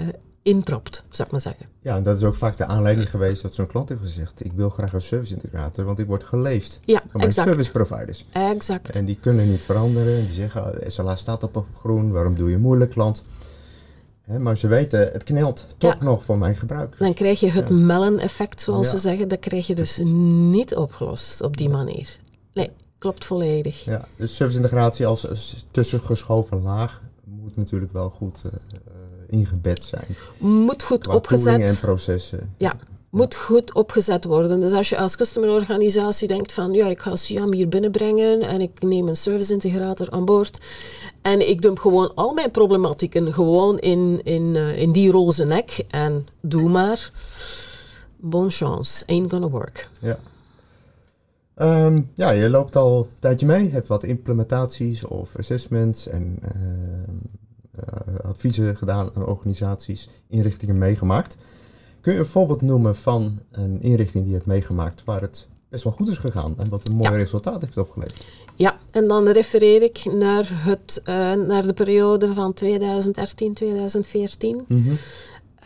intrapt, 0.42 1.04
zou 1.08 1.26
ik 1.26 1.32
maar 1.32 1.40
zeggen. 1.40 1.66
Ja, 1.80 1.96
en 1.96 2.02
dat 2.02 2.16
is 2.16 2.24
ook 2.24 2.34
vaak 2.34 2.56
de 2.56 2.66
aanleiding 2.66 3.10
geweest 3.10 3.42
dat 3.42 3.54
zo'n 3.54 3.66
klant 3.66 3.88
heeft 3.88 4.00
gezegd: 4.00 4.44
Ik 4.44 4.52
wil 4.52 4.70
graag 4.70 4.92
een 4.92 5.00
service 5.00 5.34
integrator, 5.34 5.84
want 5.84 5.98
ik 5.98 6.06
word 6.06 6.24
geleefd 6.24 6.80
ja, 6.84 6.98
van 6.98 7.08
mijn 7.12 7.24
exact. 7.24 7.48
service 7.48 7.70
providers. 7.70 8.24
Exact. 8.32 8.90
En 8.90 9.04
die 9.04 9.18
kunnen 9.20 9.48
niet 9.48 9.64
veranderen. 9.64 10.24
Die 10.24 10.34
zeggen: 10.34 10.90
SLA 10.92 11.16
staat 11.16 11.42
op 11.42 11.66
groen, 11.76 12.10
waarom 12.10 12.34
doe 12.34 12.50
je 12.50 12.58
moeilijk, 12.58 12.90
klant? 12.90 13.22
maar 14.38 14.56
ze 14.56 14.66
weten, 14.66 15.12
het 15.12 15.24
knelt 15.24 15.66
toch 15.78 16.00
nog 16.00 16.24
voor 16.24 16.38
mijn 16.38 16.56
gebruik. 16.56 16.98
Dan 16.98 17.14
krijg 17.14 17.40
je 17.40 17.50
het 17.50 17.68
ja. 17.68 17.74
Mellon-effect, 17.74 18.60
zoals 18.60 18.90
ze 18.90 18.98
zeggen. 18.98 19.28
Dat 19.28 19.38
krijg 19.38 19.66
je 19.66 19.74
dus 19.74 20.00
niet 20.04 20.74
opgelost 20.74 21.42
op 21.42 21.56
die 21.56 21.68
manier. 21.68 22.18
Nee, 22.52 22.70
klopt 22.98 23.24
volledig. 23.24 23.84
Ja, 23.84 24.08
dus 24.16 24.34
serviceintegratie 24.34 25.06
als, 25.06 25.28
als 25.28 25.64
tussengeschoven 25.70 26.62
laag 26.62 27.02
moet 27.24 27.56
natuurlijk 27.56 27.92
wel 27.92 28.10
goed 28.10 28.42
uh, 28.46 28.52
ingebed 29.32 29.84
zijn. 29.84 30.06
Moet 30.38 30.82
goed 30.82 31.02
Qua 31.02 31.14
opgezet. 31.14 31.60
en 31.60 31.78
processen. 31.78 32.54
Ja, 32.56 32.76
moet 33.10 33.34
goed 33.34 33.74
opgezet 33.74 34.24
worden. 34.24 34.60
Dus 34.60 34.72
als 34.72 34.88
je 34.88 34.98
als 34.98 35.16
customerorganisatie 35.16 36.28
denkt 36.28 36.52
van 36.52 36.72
ja, 36.72 36.86
ik 36.86 37.00
ga 37.00 37.16
Siam 37.16 37.52
hier 37.52 37.68
binnenbrengen 37.68 38.40
en 38.40 38.60
ik 38.60 38.82
neem 38.82 39.08
een 39.08 39.16
service 39.16 39.52
integrator 39.52 40.10
aan 40.10 40.24
boord 40.24 40.60
en 41.22 41.48
ik 41.48 41.62
dump 41.62 41.78
gewoon 41.78 42.14
al 42.14 42.32
mijn 42.32 42.50
problematieken 42.50 43.32
gewoon 43.32 43.78
in, 43.78 44.20
in, 44.24 44.54
uh, 44.54 44.78
in 44.78 44.92
die 44.92 45.10
roze 45.10 45.44
nek 45.44 45.84
en 45.90 46.26
doe 46.40 46.68
maar. 46.68 47.12
Bon 48.16 48.50
chance, 48.50 49.06
ain't 49.06 49.32
gonna 49.32 49.48
work. 49.48 49.88
Ja. 50.00 50.18
Um, 51.56 52.10
ja, 52.14 52.30
je 52.30 52.50
loopt 52.50 52.76
al 52.76 52.98
een 52.98 53.18
tijdje 53.18 53.46
mee, 53.46 53.70
hebt 53.70 53.88
wat 53.88 54.04
implementaties 54.04 55.04
of 55.04 55.36
assessments 55.36 56.08
en 56.08 56.38
uh, 56.42 56.50
adviezen 58.22 58.76
gedaan 58.76 59.10
aan 59.14 59.26
organisaties, 59.26 60.08
inrichtingen 60.28 60.78
meegemaakt. 60.78 61.36
Kun 62.00 62.12
je 62.12 62.18
een 62.18 62.26
voorbeeld 62.26 62.62
noemen 62.62 62.96
van 62.96 63.38
een 63.50 63.80
inrichting 63.80 64.22
die 64.22 64.32
je 64.32 64.38
hebt 64.38 64.46
meegemaakt 64.46 65.04
waar 65.04 65.20
het 65.20 65.46
best 65.68 65.84
wel 65.84 65.92
goed 65.92 66.08
is 66.08 66.16
gegaan 66.16 66.54
en 66.58 66.68
wat 66.68 66.88
een 66.88 66.94
mooi 66.94 67.10
ja. 67.10 67.16
resultaat 67.16 67.62
heeft 67.62 67.76
opgeleverd? 67.76 68.24
Ja, 68.54 68.78
en 68.90 69.08
dan 69.08 69.28
refereer 69.28 69.82
ik 69.82 70.04
naar, 70.04 70.48
het, 70.50 71.02
uh, 71.08 71.34
naar 71.34 71.66
de 71.66 71.72
periode 71.72 72.32
van 72.32 72.54
2013-2014. 72.64 72.66
Mm 74.40 74.64
-hmm. 74.66 74.98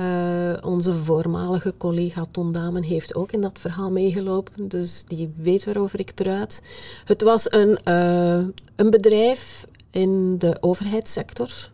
uh, 0.00 0.56
onze 0.64 0.94
voormalige 0.94 1.74
collega 1.78 2.24
Tom 2.30 2.52
Damen 2.52 2.82
heeft 2.82 3.14
ook 3.14 3.32
in 3.32 3.40
dat 3.40 3.58
verhaal 3.58 3.90
meegelopen, 3.90 4.68
dus 4.68 5.04
die 5.06 5.32
weet 5.36 5.64
waarover 5.64 6.00
ik 6.00 6.14
praat. 6.14 6.62
Het 7.04 7.22
was 7.22 7.52
een, 7.52 7.78
uh, 7.88 8.44
een 8.76 8.90
bedrijf 8.90 9.66
in 9.90 10.38
de 10.38 10.56
overheidssector. 10.60 11.70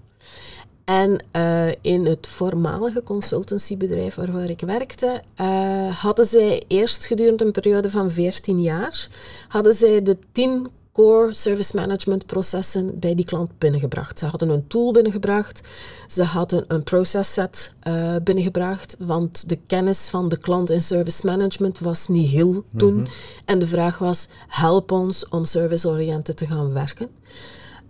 En 0.84 1.24
uh, 1.36 1.68
in 1.80 2.06
het 2.06 2.26
voormalige 2.26 3.02
consultancybedrijf 3.02 4.14
waarvoor 4.14 4.42
ik 4.42 4.60
werkte, 4.60 5.22
uh, 5.40 5.96
hadden 5.96 6.24
zij 6.26 6.62
eerst 6.68 7.06
gedurende 7.06 7.44
een 7.44 7.52
periode 7.52 7.90
van 7.90 8.10
14 8.10 8.60
jaar, 8.60 9.08
hadden 9.48 9.74
zij 9.74 10.02
de 10.02 10.16
10 10.32 10.66
core 10.92 11.34
service 11.34 11.76
management 11.76 12.26
processen 12.26 12.98
bij 12.98 13.14
die 13.14 13.24
klant 13.24 13.58
binnengebracht. 13.58 14.18
Ze 14.18 14.26
hadden 14.26 14.48
een 14.48 14.66
tool 14.66 14.92
binnengebracht, 14.92 15.60
ze 16.08 16.22
hadden 16.22 16.64
een 16.68 16.82
process 16.82 17.32
set 17.32 17.72
uh, 17.88 18.16
binnengebracht, 18.24 18.96
want 18.98 19.48
de 19.48 19.58
kennis 19.66 20.08
van 20.08 20.28
de 20.28 20.38
klant 20.38 20.70
in 20.70 20.82
service 20.82 21.26
management 21.26 21.78
was 21.78 22.08
niet 22.08 22.30
heel 22.30 22.64
toen. 22.76 22.92
Mm 22.92 22.98
-hmm. 22.98 23.12
En 23.44 23.58
de 23.58 23.66
vraag 23.66 23.98
was, 23.98 24.28
help 24.48 24.90
ons 24.90 25.28
om 25.28 25.44
service-oriënted 25.44 26.36
te 26.36 26.46
gaan 26.46 26.72
werken. 26.72 27.08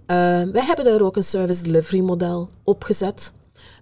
Uh, 0.06 0.16
wij 0.52 0.64
hebben 0.64 0.84
daar 0.84 1.00
ook 1.00 1.16
een 1.16 1.24
service 1.24 1.62
delivery 1.62 2.00
model 2.00 2.48
opgezet 2.64 3.32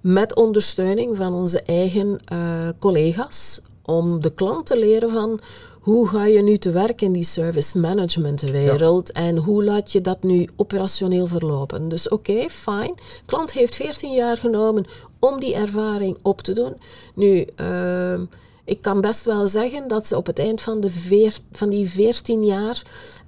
met 0.01 0.35
ondersteuning 0.35 1.17
van 1.17 1.35
onze 1.35 1.63
eigen 1.63 2.21
uh, 2.33 2.69
collega's 2.79 3.61
om 3.83 4.21
de 4.21 4.35
klant 4.35 4.67
te 4.67 4.79
leren 4.79 5.11
van 5.11 5.41
hoe 5.81 6.09
ga 6.09 6.27
je 6.27 6.43
nu 6.43 6.57
te 6.57 6.71
werk 6.71 7.01
in 7.01 7.13
die 7.13 7.25
service 7.25 7.79
management 7.79 8.41
wereld 8.41 9.11
ja. 9.15 9.21
en 9.21 9.37
hoe 9.37 9.65
laat 9.65 9.93
je 9.93 10.01
dat 10.01 10.23
nu 10.23 10.49
operationeel 10.57 11.27
verlopen. 11.27 11.89
Dus 11.89 12.09
oké, 12.09 12.31
okay, 12.31 12.49
fijn. 12.49 12.95
Klant 13.27 13.53
heeft 13.53 13.75
14 13.75 14.13
jaar 14.13 14.37
genomen 14.37 14.87
om 15.19 15.41
die 15.41 15.55
ervaring 15.55 16.19
op 16.23 16.41
te 16.41 16.53
doen. 16.53 16.77
Nu, 17.15 17.47
uh, 17.61 18.21
ik 18.65 18.83
kan 18.83 19.01
best 19.01 19.25
wel 19.25 19.47
zeggen 19.47 19.89
dat 19.89 20.07
ze 20.07 20.17
op 20.17 20.27
het 20.27 20.39
eind 20.39 20.61
van, 20.61 20.81
de 20.81 20.91
veer, 20.91 21.39
van 21.53 21.69
die 21.69 21.89
14 21.89 22.45
jaar 22.45 22.83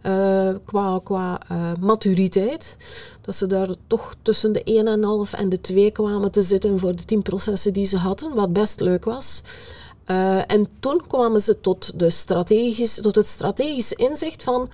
uh, 0.06 0.48
qua, 0.64 1.00
qua 1.04 1.40
uh, 1.52 1.72
maturiteit, 1.80 2.76
dat 3.20 3.36
ze 3.36 3.46
daar 3.46 3.68
toch 3.86 4.14
tussen 4.22 4.52
de 4.52 5.26
1,5 5.32 5.38
en 5.38 5.48
de 5.48 5.60
2 5.60 5.90
kwamen 5.90 6.32
te 6.32 6.42
zitten 6.42 6.78
voor 6.78 6.96
de 6.96 7.04
10 7.04 7.22
processen 7.22 7.72
die 7.72 7.84
ze 7.86 7.96
hadden, 7.96 8.34
wat 8.34 8.52
best 8.52 8.80
leuk 8.80 9.04
was. 9.04 9.42
Uh, 10.10 10.50
en 10.50 10.68
toen 10.80 11.02
kwamen 11.06 11.40
ze 11.40 11.60
tot, 11.60 11.98
de 11.98 12.10
strategisch, 12.10 13.00
tot 13.02 13.14
het 13.14 13.26
strategische 13.26 13.94
inzicht 13.94 14.42
van 14.42 14.70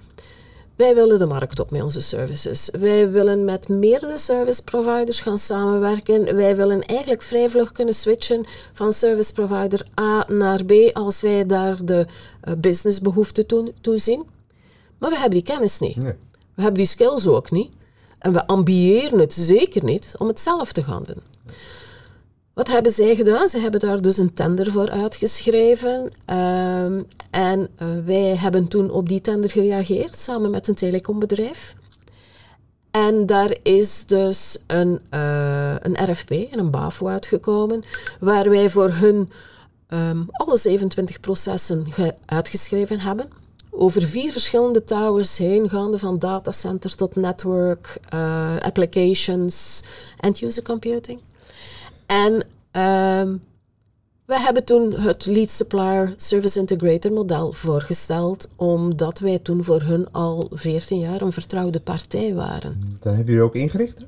wij 0.76 0.94
willen 0.94 1.18
de 1.18 1.26
markt 1.26 1.60
op 1.60 1.70
met 1.70 1.82
onze 1.82 2.00
services. 2.00 2.70
Wij 2.78 3.10
willen 3.10 3.44
met 3.44 3.68
meerdere 3.68 4.18
service 4.18 4.64
providers 4.64 5.20
gaan 5.20 5.38
samenwerken. 5.38 6.36
Wij 6.36 6.56
willen 6.56 6.82
eigenlijk 6.82 7.22
vrij 7.22 7.48
vlug 7.48 7.72
kunnen 7.72 7.94
switchen 7.94 8.44
van 8.72 8.92
service 8.92 9.32
provider 9.32 9.86
A 10.00 10.24
naar 10.28 10.64
B 10.64 10.72
als 10.92 11.20
wij 11.20 11.46
daar 11.46 11.84
de 11.84 12.06
businessbehoeften 12.58 13.46
toe 13.80 13.98
zien. 13.98 14.24
Maar 14.98 15.10
we 15.10 15.16
hebben 15.16 15.44
die 15.44 15.54
kennis 15.54 15.78
niet. 15.78 15.96
Nee. 15.96 16.14
We 16.54 16.62
hebben 16.62 16.80
die 16.80 16.90
skills 16.90 17.26
ook 17.26 17.50
niet. 17.50 17.72
En 18.18 18.32
we 18.32 18.46
ambiëren 18.46 19.18
het 19.18 19.32
zeker 19.32 19.84
niet 19.84 20.14
om 20.18 20.26
het 20.26 20.40
zelf 20.40 20.72
te 20.72 20.82
gaan 20.82 21.02
doen. 21.06 21.22
Wat 22.54 22.68
hebben 22.68 22.92
zij 22.92 23.16
gedaan? 23.16 23.48
Ze 23.48 23.58
hebben 23.58 23.80
daar 23.80 24.02
dus 24.02 24.18
een 24.18 24.32
tender 24.32 24.72
voor 24.72 24.90
uitgeschreven. 24.90 26.10
Um, 26.26 27.06
en 27.30 27.68
uh, 27.82 27.88
wij 28.04 28.36
hebben 28.36 28.68
toen 28.68 28.90
op 28.90 29.08
die 29.08 29.20
tender 29.20 29.50
gereageerd 29.50 30.18
samen 30.18 30.50
met 30.50 30.68
een 30.68 30.74
telecombedrijf. 30.74 31.74
En 32.90 33.26
daar 33.26 33.56
is 33.62 34.06
dus 34.06 34.64
een, 34.66 35.00
uh, 35.14 35.74
een 35.78 36.12
RFP 36.12 36.30
en 36.30 36.58
een 36.58 36.70
BAFO 36.70 37.06
uitgekomen, 37.06 37.84
waar 38.20 38.50
wij 38.50 38.70
voor 38.70 38.90
hun 38.90 39.30
um, 39.88 40.26
alle 40.30 40.56
27 40.56 41.20
processen 41.20 41.86
uitgeschreven 42.24 43.00
hebben 43.00 43.28
over 43.78 44.02
vier 44.02 44.32
verschillende 44.32 44.84
towers 44.84 45.38
heen, 45.38 45.68
gaande 45.68 45.98
van 45.98 46.18
datacenters 46.18 46.94
tot 46.94 47.16
network, 47.16 47.98
uh, 48.14 48.56
applications, 48.60 49.82
end-user 50.20 50.62
computing. 50.62 51.20
En 52.06 52.32
um, 52.82 53.42
we 54.24 54.40
hebben 54.40 54.64
toen 54.64 54.94
het 54.94 55.26
Lead 55.26 55.50
Supplier 55.50 56.14
Service 56.16 56.58
Integrator 56.58 57.12
model 57.12 57.52
voorgesteld, 57.52 58.48
omdat 58.56 59.18
wij 59.18 59.38
toen 59.38 59.64
voor 59.64 59.82
hun 59.82 60.12
al 60.12 60.48
14 60.52 60.98
jaar 60.98 61.22
een 61.22 61.32
vertrouwde 61.32 61.80
partij 61.80 62.34
waren. 62.34 62.96
Dat 63.00 63.14
hebben 63.14 63.34
jullie 63.34 63.48
ook 63.48 63.54
ingericht? 63.54 64.06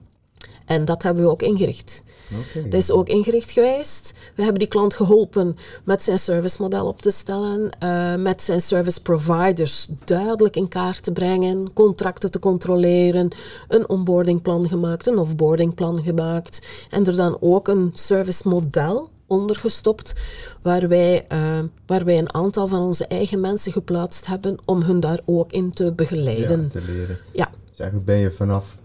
En 0.71 0.85
dat 0.85 1.03
hebben 1.03 1.25
we 1.25 1.31
ook 1.31 1.43
ingericht. 1.43 2.03
Okay. 2.51 2.63
Dat 2.63 2.81
is 2.81 2.91
ook 2.91 3.09
ingericht 3.09 3.51
geweest. 3.51 4.13
We 4.35 4.43
hebben 4.43 4.59
die 4.59 4.69
klant 4.69 4.95
geholpen 4.95 5.57
met 5.85 6.03
zijn 6.03 6.19
servicemodel 6.19 6.87
op 6.87 7.03
te 7.03 7.11
stellen, 7.11 7.71
uh, 7.85 8.15
met 8.15 8.43
zijn 8.43 8.61
service 8.61 9.03
providers 9.03 9.89
duidelijk 10.05 10.57
in 10.57 10.69
kaart 10.69 11.03
te 11.03 11.13
brengen, 11.13 11.73
contracten 11.73 12.31
te 12.31 12.39
controleren, 12.39 13.29
een 13.69 13.89
onboardingplan 13.89 14.69
gemaakt, 14.69 15.07
een 15.07 15.19
offboardingplan 15.19 16.03
gemaakt 16.03 16.67
en 16.91 17.07
er 17.07 17.17
dan 17.17 17.37
ook 17.41 17.69
een 17.69 17.91
servicemodel 17.93 19.11
ondergestopt, 19.27 20.15
waar 20.63 20.89
wij, 20.89 21.27
uh, 21.33 21.59
waar 21.87 22.05
wij 22.05 22.19
een 22.19 22.35
aantal 22.35 22.67
van 22.67 22.81
onze 22.81 23.07
eigen 23.07 23.41
mensen 23.41 23.73
geplaatst 23.73 24.27
hebben 24.27 24.57
om 24.65 24.83
hun 24.83 25.01
daar 25.01 25.21
ook 25.25 25.53
in 25.53 25.71
te 25.71 25.93
begeleiden. 25.93 26.63
Ja, 26.63 26.69
te 26.69 26.83
leren. 26.87 27.19
Ja. 27.33 27.51
Dus 27.69 27.79
eigenlijk 27.79 28.11
ben 28.11 28.19
je 28.19 28.31
vanaf 28.31 28.79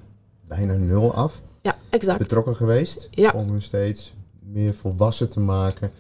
bijna 0.48 0.74
nul 0.74 1.14
af 1.14 1.42
ja, 1.66 1.78
exact. 1.90 2.18
betrokken 2.18 2.56
geweest 2.56 3.08
ja. 3.12 3.32
om 3.32 3.50
hun 3.50 3.62
steeds 3.62 4.14
meer 4.40 4.74
volwassen 4.74 5.30
te 5.30 5.40
maken 5.40 5.92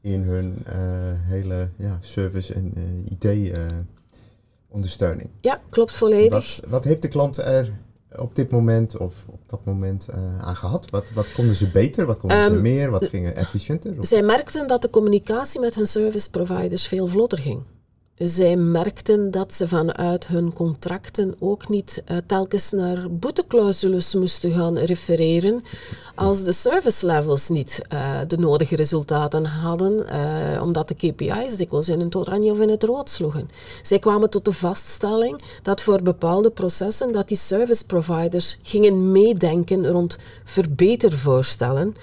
in 0.00 0.22
hun 0.22 0.64
uh, 0.66 0.72
hele 1.16 1.68
ja, 1.76 1.98
service 2.00 2.54
en 2.54 2.72
uh, 2.76 2.82
IT-ondersteuning. 3.08 5.30
ja, 5.40 5.60
klopt 5.68 5.92
volledig. 5.92 6.56
Wat, 6.56 6.60
wat, 6.68 6.84
heeft 6.84 7.02
de 7.02 7.08
klant 7.08 7.36
er 7.36 7.78
op 8.16 8.34
dit 8.34 8.50
moment 8.50 8.96
of 8.96 9.24
op 9.26 9.40
dat 9.46 9.64
moment 9.64 10.08
aan 10.40 10.56
gehad? 10.56 10.90
Wat, 10.90 11.10
wat 11.10 11.32
konden 11.32 11.56
ze 11.56 11.70
beter, 11.70 12.06
wat 12.06 12.18
konden 12.18 12.38
um, 12.38 12.52
ze 12.52 12.58
meer, 12.58 12.90
wat 12.90 13.06
ging 13.06 13.28
efficiënter? 13.28 13.98
Of? 13.98 14.06
Zij 14.06 14.22
merkten 14.22 14.66
dat 14.66 14.82
de 14.82 14.90
communicatie 14.90 15.60
met 15.60 15.74
hun 15.74 15.86
service 15.86 16.30
providers 16.30 16.86
veel 16.86 17.06
vlotter 17.06 17.38
ging. 17.38 17.62
Zij 18.22 18.56
merkten 18.56 19.30
dat 19.30 19.54
ze 19.54 19.68
vanuit 19.68 20.26
hun 20.26 20.52
contracten 20.52 21.34
ook 21.38 21.68
niet 21.68 22.02
uh, 22.10 22.16
telkens 22.26 22.70
naar 22.70 23.10
boeteclausules 23.10 24.14
moesten 24.14 24.52
gaan 24.52 24.78
refereren 24.78 25.62
als 26.14 26.44
de 26.44 26.52
service 26.52 27.06
levels 27.06 27.48
niet 27.48 27.82
uh, 27.92 28.18
de 28.26 28.38
nodige 28.38 28.76
resultaten 28.76 29.44
hadden, 29.44 30.06
uh, 30.12 30.62
omdat 30.62 30.88
de 30.88 30.94
KPI's 30.94 31.56
dikwijls 31.56 31.88
in 31.88 32.00
het 32.00 32.16
oranje 32.16 32.50
of 32.52 32.60
in 32.60 32.68
het 32.68 32.82
rood 32.82 33.10
sloegen. 33.10 33.50
Zij 33.82 33.98
kwamen 33.98 34.30
tot 34.30 34.44
de 34.44 34.52
vaststelling 34.52 35.40
dat 35.62 35.80
voor 35.80 36.02
bepaalde 36.02 36.50
processen 36.50 37.12
dat 37.12 37.28
die 37.28 37.36
service 37.36 37.86
providers 37.86 38.58
gingen 38.62 39.12
meedenken 39.12 39.86
rond 39.86 40.18
verbetervoorstellen 40.44 41.94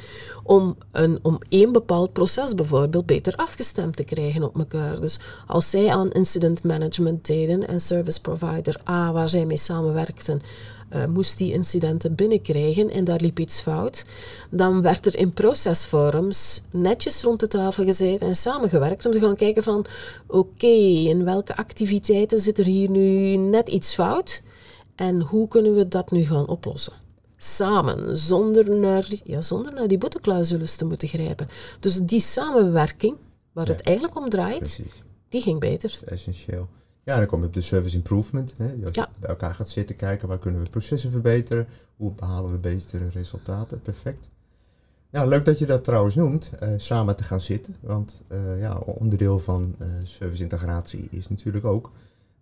om, 0.48 0.78
een, 0.92 1.20
om 1.22 1.40
één 1.50 1.72
bepaald 1.72 2.14
proces 2.14 2.56
bijvoorbeeld 2.56 3.06
beter 3.06 3.36
afgestemd 3.36 3.96
te 3.96 4.04
krijgen 4.04 4.44
op 4.44 4.58
elkaar. 4.58 5.02
Dus 5.02 5.20
als 5.48 5.70
zij 5.70 5.90
aan 5.90 6.12
incident 6.12 6.64
management 6.64 7.26
deden 7.26 7.68
en 7.68 7.80
service 7.80 8.22
provider 8.22 8.82
A, 8.90 9.12
waar 9.12 9.30
zij 9.30 9.46
mee 9.46 9.58
samenwerkten, 9.58 10.42
uh, 10.94 11.06
moest 11.06 11.38
die 11.38 11.54
incidenten 11.54 12.16
binnenkrijgen 12.16 12.90
en 12.90 13.04
daar 13.04 13.20
liep 13.20 13.40
iets 13.40 13.62
fout, 13.62 14.06
dan 14.50 14.82
werd 14.82 15.06
er 15.06 15.18
in 15.18 15.32
procesforums 15.32 16.64
netjes 16.72 17.22
rond 17.22 17.40
de 17.40 17.48
tafel 17.48 17.86
gezeten 17.86 18.28
en 18.28 18.36
samengewerkt 18.36 19.06
om 19.06 19.12
te 19.12 19.20
gaan 19.20 19.36
kijken 19.36 19.64
van 19.64 19.86
oké, 20.28 20.68
in 21.08 21.24
welke 21.24 21.56
activiteiten 21.56 22.40
zit 22.40 22.60
er 22.60 22.66
hier 22.66 22.90
nu 22.90 23.36
net 23.36 23.70
iets 23.70 23.94
fout 23.94 24.42
en 24.96 25.22
hoe 25.22 25.48
kunnen 25.48 25.76
we 25.76 25.88
dat 25.88 26.12
nu 26.12 26.26
gaan 26.26 26.48
oplossen? 26.48 27.07
Samen, 27.38 28.18
zonder 28.18 28.78
naar, 28.78 29.08
ja, 29.24 29.42
zonder 29.42 29.74
naar 29.74 29.88
die 29.88 29.98
boeteclausules 29.98 30.76
te 30.76 30.86
moeten 30.86 31.08
grijpen. 31.08 31.48
Dus 31.80 31.96
die 31.96 32.22
samenwerking, 32.22 33.16
waar 33.52 33.68
het 33.68 33.82
eigenlijk 33.82 34.18
om 34.18 34.30
draait, 34.30 34.82
die 35.30 35.42
ging 35.42 35.60
beter. 35.60 35.90
Dat 35.90 36.02
is 36.02 36.10
essentieel. 36.10 36.68
Ja, 37.04 37.18
dan 37.18 37.26
kom 37.26 37.42
je 37.42 37.48
op 37.48 37.54
de 37.54 37.62
service 37.62 37.96
improvement. 37.96 38.54
Hè. 38.58 38.66
Als 38.86 38.96
je 38.96 39.08
bij 39.20 39.30
elkaar 39.30 39.56
gaat 39.56 39.70
zitten 39.70 39.96
kijken, 39.96 40.28
waar 40.28 40.40
kunnen 40.40 40.62
we 40.62 40.70
processen 40.70 41.12
verbeteren? 41.12 41.68
Hoe 41.96 42.14
behalen 42.14 42.52
we 42.52 42.58
betere 42.58 43.10
resultaten? 43.10 43.82
Perfect. 43.82 44.30
Ja, 45.10 45.26
leuk 45.26 45.46
dat 45.46 45.60
je 45.60 45.66
dat 45.66 45.84
trouwens 45.84 46.16
noemt, 46.16 46.52
uh, 46.64 46.70
samen 46.78 47.16
te 47.16 47.24
gaan 47.24 47.42
zitten. 47.42 47.76
Want 47.80 48.22
uh, 48.32 48.60
ja, 48.60 48.78
onderdeel 48.78 49.40
van 49.40 49.76
uh, 49.80 49.88
service 50.04 50.42
integratie 50.42 51.08
is 51.10 51.30
natuurlijk 51.30 51.66
ook 51.66 51.92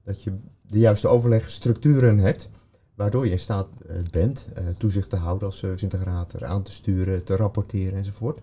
dat 0.04 0.24
je 0.24 0.34
de 0.68 0.80
juiste 0.80 1.08
overlegstructuren 1.08 2.18
hebt 2.18 2.50
waardoor 2.96 3.26
je 3.26 3.32
in 3.32 3.40
staat 3.40 3.68
eh, 3.88 3.96
bent 4.12 4.48
uh, 4.58 4.64
toezicht 4.78 5.10
te 5.10 5.16
houden 5.16 5.48
als 5.48 5.58
serviceintegrator, 5.58 6.46
aan 6.46 6.64
te 6.64 6.72
sturen, 6.72 7.24
te 7.24 7.36
rapporteren 7.36 7.98
enzovoort. 7.98 8.40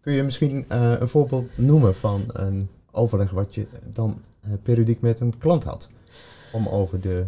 Kun 0.00 0.12
je 0.12 0.22
misschien 0.22 0.64
uh, 0.72 0.92
een 0.98 1.08
voorbeeld 1.08 1.48
noemen 1.54 1.94
van 1.94 2.24
een 2.32 2.68
overleg 2.90 3.30
wat 3.30 3.54
je 3.54 3.66
dan 3.92 4.22
periodiek 4.62 5.00
met 5.00 5.20
een 5.20 5.38
klant 5.38 5.64
had? 5.64 5.88
Om 6.52 6.68
over 6.68 7.00
de 7.00 7.26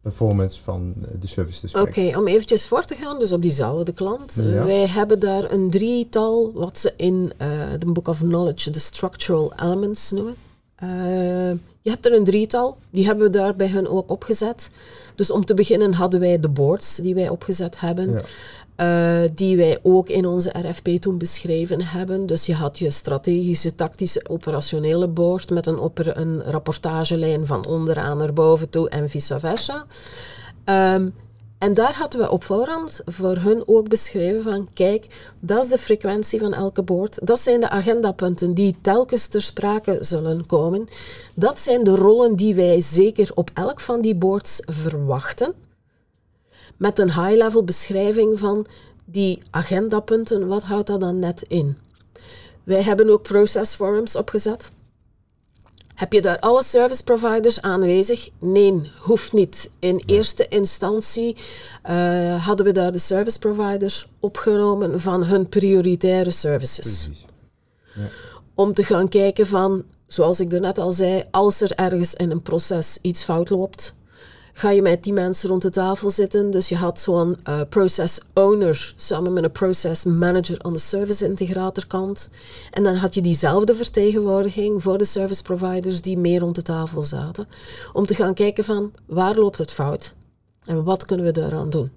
performance 0.00 0.62
van 0.62 0.94
de 1.18 1.26
service 1.26 1.60
te 1.60 1.68
spreken. 1.68 2.06
Oké, 2.06 2.18
om 2.18 2.26
eventjes 2.26 2.66
voor 2.66 2.84
te 2.84 2.94
gaan, 2.94 3.18
dus 3.18 3.32
op 3.32 3.42
diezelfde 3.42 3.92
klant. 3.92 4.34
Ja. 4.34 4.64
Wij 4.64 4.86
hebben 4.86 5.20
daar 5.20 5.50
een 5.50 5.70
drietal, 5.70 6.52
wat 6.52 6.78
ze 6.78 6.92
in 6.96 7.32
de 7.78 7.86
Book 7.86 8.08
of 8.08 8.18
Knowledge 8.18 8.70
de 8.70 8.78
structural 8.78 9.52
elements 9.62 10.10
noemen. 10.10 10.34
Je 11.82 11.90
hebt 11.90 12.06
er 12.06 12.12
een 12.12 12.24
drietal, 12.24 12.76
die 12.90 13.06
hebben 13.06 13.24
we 13.24 13.30
daar 13.30 13.56
bij 13.56 13.66
hen 13.66 13.90
ook 13.90 14.10
opgezet. 14.10 14.70
Dus 15.14 15.30
om 15.30 15.44
te 15.44 15.54
beginnen 15.54 15.92
hadden 15.92 16.20
wij 16.20 16.40
de 16.40 16.48
boards 16.48 16.96
die 16.96 17.14
wij 17.14 17.28
opgezet 17.28 17.80
hebben. 17.80 18.22
Uh, 18.76 19.20
die 19.34 19.56
wij 19.56 19.78
ook 19.82 20.08
in 20.08 20.26
onze 20.26 20.52
RFP 20.62 20.88
toen 20.88 21.18
beschreven 21.18 21.82
hebben. 21.82 22.26
Dus 22.26 22.46
je 22.46 22.54
had 22.54 22.78
je 22.78 22.90
strategische, 22.90 23.74
tactische, 23.74 24.24
operationele 24.28 25.08
board 25.08 25.50
met 25.50 25.66
een, 25.66 25.90
een 25.94 26.42
rapportagelijn 26.42 27.46
van 27.46 27.66
onderaan 27.66 28.16
naar 28.16 28.32
boven 28.32 28.70
toe 28.70 28.88
en 28.88 29.08
vice 29.08 29.40
versa. 29.40 29.86
Um, 30.64 31.14
en 31.60 31.74
daar 31.74 31.94
hadden 31.94 32.20
we 32.20 32.30
op 32.30 32.44
voorhand 32.44 33.00
voor 33.04 33.36
hun 33.36 33.62
ook 33.66 33.88
beschreven 33.88 34.42
van, 34.42 34.68
kijk, 34.72 35.32
dat 35.40 35.64
is 35.64 35.70
de 35.70 35.78
frequentie 35.78 36.38
van 36.38 36.54
elke 36.54 36.82
boord. 36.82 37.18
Dat 37.22 37.38
zijn 37.38 37.60
de 37.60 37.68
agendapunten 37.68 38.54
die 38.54 38.76
telkens 38.80 39.26
ter 39.26 39.42
sprake 39.42 39.98
zullen 40.00 40.46
komen. 40.46 40.88
Dat 41.36 41.58
zijn 41.58 41.84
de 41.84 41.94
rollen 41.94 42.36
die 42.36 42.54
wij 42.54 42.80
zeker 42.80 43.30
op 43.34 43.50
elk 43.54 43.80
van 43.80 44.00
die 44.00 44.14
boards 44.14 44.62
verwachten. 44.66 45.54
Met 46.76 46.98
een 46.98 47.12
high-level 47.12 47.64
beschrijving 47.64 48.38
van 48.38 48.66
die 49.04 49.42
agendapunten, 49.50 50.46
wat 50.46 50.62
houdt 50.62 50.86
dat 50.86 51.00
dan 51.00 51.18
net 51.18 51.42
in? 51.42 51.78
Wij 52.64 52.82
hebben 52.82 53.10
ook 53.10 53.22
process 53.22 53.74
forums 53.74 54.16
opgezet. 54.16 54.70
Heb 56.00 56.12
je 56.12 56.20
daar 56.20 56.38
alle 56.38 56.62
service 56.62 57.04
providers 57.04 57.62
aanwezig? 57.62 58.28
Nee, 58.38 58.90
hoeft 58.98 59.32
niet. 59.32 59.70
In 59.78 60.02
eerste 60.06 60.48
instantie 60.48 61.36
uh, 61.90 62.46
hadden 62.46 62.66
we 62.66 62.72
daar 62.72 62.92
de 62.92 62.98
service 62.98 63.38
providers 63.38 64.08
opgenomen 64.20 65.00
van 65.00 65.24
hun 65.24 65.48
prioritaire 65.48 66.30
services. 66.30 67.04
Precies. 67.04 67.26
Ja. 67.94 68.08
Om 68.54 68.74
te 68.74 68.84
gaan 68.84 69.08
kijken 69.08 69.46
van, 69.46 69.84
zoals 70.06 70.40
ik 70.40 70.60
net 70.60 70.78
al 70.78 70.92
zei, 70.92 71.24
als 71.30 71.60
er 71.60 71.72
ergens 71.74 72.14
in 72.14 72.30
een 72.30 72.42
proces 72.42 72.98
iets 73.02 73.22
fout 73.22 73.50
loopt, 73.50 73.94
ga 74.60 74.70
je 74.70 74.82
met 74.82 75.04
die 75.04 75.12
mensen 75.12 75.48
rond 75.48 75.62
de 75.62 75.70
tafel 75.70 76.10
zitten. 76.10 76.50
Dus 76.50 76.68
je 76.68 76.76
had 76.76 77.00
zo'n 77.00 77.36
uh, 77.48 77.60
process 77.68 78.20
owner 78.34 78.94
samen 78.96 79.32
met 79.32 79.44
een 79.44 79.52
process 79.52 80.04
manager 80.04 80.58
aan 80.58 80.72
de 80.72 80.78
service 80.78 81.24
integrator 81.24 81.86
kant. 81.86 82.30
En 82.70 82.82
dan 82.82 82.94
had 82.94 83.14
je 83.14 83.20
diezelfde 83.20 83.74
vertegenwoordiging 83.74 84.82
voor 84.82 84.98
de 84.98 85.04
service 85.04 85.42
providers 85.42 86.02
die 86.02 86.18
meer 86.18 86.40
rond 86.40 86.54
de 86.54 86.62
tafel 86.62 87.02
zaten. 87.02 87.48
Om 87.92 88.06
te 88.06 88.14
gaan 88.14 88.34
kijken 88.34 88.64
van 88.64 88.92
waar 89.06 89.34
loopt 89.34 89.58
het 89.58 89.72
fout 89.72 90.14
en 90.64 90.84
wat 90.84 91.04
kunnen 91.04 91.26
we 91.26 91.32
daaraan 91.32 91.70
doen. 91.70 91.90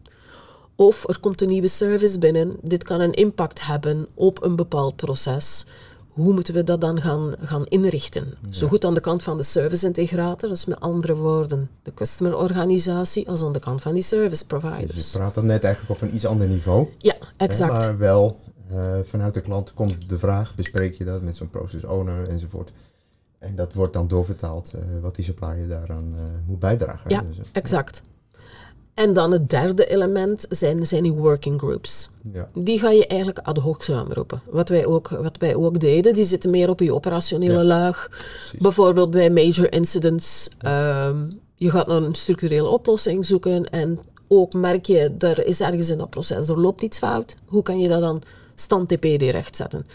Of 0.75 1.07
er 1.07 1.19
komt 1.19 1.41
een 1.41 1.47
nieuwe 1.47 1.67
service 1.67 2.19
binnen. 2.19 2.57
Dit 2.61 2.83
kan 2.83 2.99
een 2.99 3.13
impact 3.13 3.65
hebben 3.65 4.07
op 4.13 4.43
een 4.43 4.55
bepaald 4.55 4.95
proces 4.95 5.65
hoe 6.13 6.33
moeten 6.33 6.53
we 6.53 6.63
dat 6.63 6.81
dan 6.81 7.01
gaan, 7.01 7.33
gaan 7.39 7.65
inrichten? 7.65 8.33
Zo 8.49 8.67
goed 8.67 8.85
aan 8.85 8.93
de 8.93 8.99
kant 8.99 9.23
van 9.23 9.37
de 9.37 9.43
service-integrator, 9.43 10.49
dus 10.49 10.65
met 10.65 10.79
andere 10.79 11.15
woorden 11.15 11.69
de 11.83 11.93
customer-organisatie, 11.93 13.29
als 13.29 13.43
aan 13.43 13.53
de 13.53 13.59
kant 13.59 13.81
van 13.81 13.93
die 13.93 14.03
service 14.03 14.45
providers. 14.45 14.93
Dus 14.93 15.11
je 15.11 15.17
praat 15.17 15.33
dan 15.33 15.45
net 15.45 15.63
eigenlijk 15.63 16.01
op 16.01 16.07
een 16.07 16.15
iets 16.15 16.25
ander 16.25 16.47
niveau. 16.47 16.87
Ja, 16.97 17.15
exact. 17.37 17.71
maar 17.71 17.97
wel 17.97 18.39
uh, 18.71 18.99
vanuit 19.03 19.33
de 19.33 19.41
klant 19.41 19.73
komt 19.73 20.09
de 20.09 20.17
vraag, 20.17 20.55
bespreek 20.55 20.93
je 20.93 21.05
dat 21.05 21.21
met 21.21 21.35
zo'n 21.35 21.49
process 21.49 21.83
owner 21.83 22.27
enzovoort. 22.27 22.71
En 23.39 23.55
dat 23.55 23.73
wordt 23.73 23.93
dan 23.93 24.07
doorvertaald 24.07 24.73
uh, 24.75 24.81
wat 25.01 25.15
die 25.15 25.25
supplier 25.25 25.67
daaraan 25.67 26.13
uh, 26.15 26.21
moet 26.45 26.59
bijdragen. 26.59 27.09
Ja, 27.09 27.21
dus, 27.21 27.37
exact. 27.51 28.01
En 28.93 29.13
dan 29.13 29.31
het 29.31 29.49
derde 29.49 29.85
element 29.85 30.45
zijn, 30.49 30.87
zijn 30.87 31.03
die 31.03 31.11
working 31.11 31.59
groups. 31.59 32.09
Ja. 32.33 32.49
Die 32.53 32.79
ga 32.79 32.89
je 32.89 33.07
eigenlijk 33.07 33.39
ad 33.39 33.57
hoc 33.57 33.83
samenroepen. 33.83 34.41
Wat 34.49 34.69
wij 34.69 34.85
ook, 34.85 35.09
wat 35.09 35.37
wij 35.37 35.55
ook 35.55 35.79
deden, 35.79 36.13
die 36.13 36.25
zitten 36.25 36.49
meer 36.49 36.69
op 36.69 36.79
je 36.79 36.93
operationele 36.93 37.63
laag. 37.63 38.07
Bijvoorbeeld 38.59 39.11
bij 39.11 39.29
major 39.29 39.73
incidents. 39.73 40.49
Ehm, 40.59 41.17
je 41.55 41.69
gaat 41.69 41.87
naar 41.87 42.01
een 42.01 42.15
structurele 42.15 42.67
oplossing 42.67 43.25
zoeken 43.25 43.69
en 43.69 43.99
ook 44.27 44.53
merk 44.53 44.85
je, 44.85 45.15
er 45.19 45.45
is 45.45 45.61
ergens 45.61 45.89
in 45.89 45.97
dat 45.97 46.09
proces, 46.09 46.47
er 46.47 46.59
loopt 46.59 46.81
iets 46.81 46.97
fout. 46.97 47.35
Hoe 47.45 47.63
kan 47.63 47.79
je 47.79 47.87
dat 47.87 48.01
dan 48.01 48.21
stand 48.55 48.89
TPD 48.89 49.21
rechtzetten? 49.21 49.87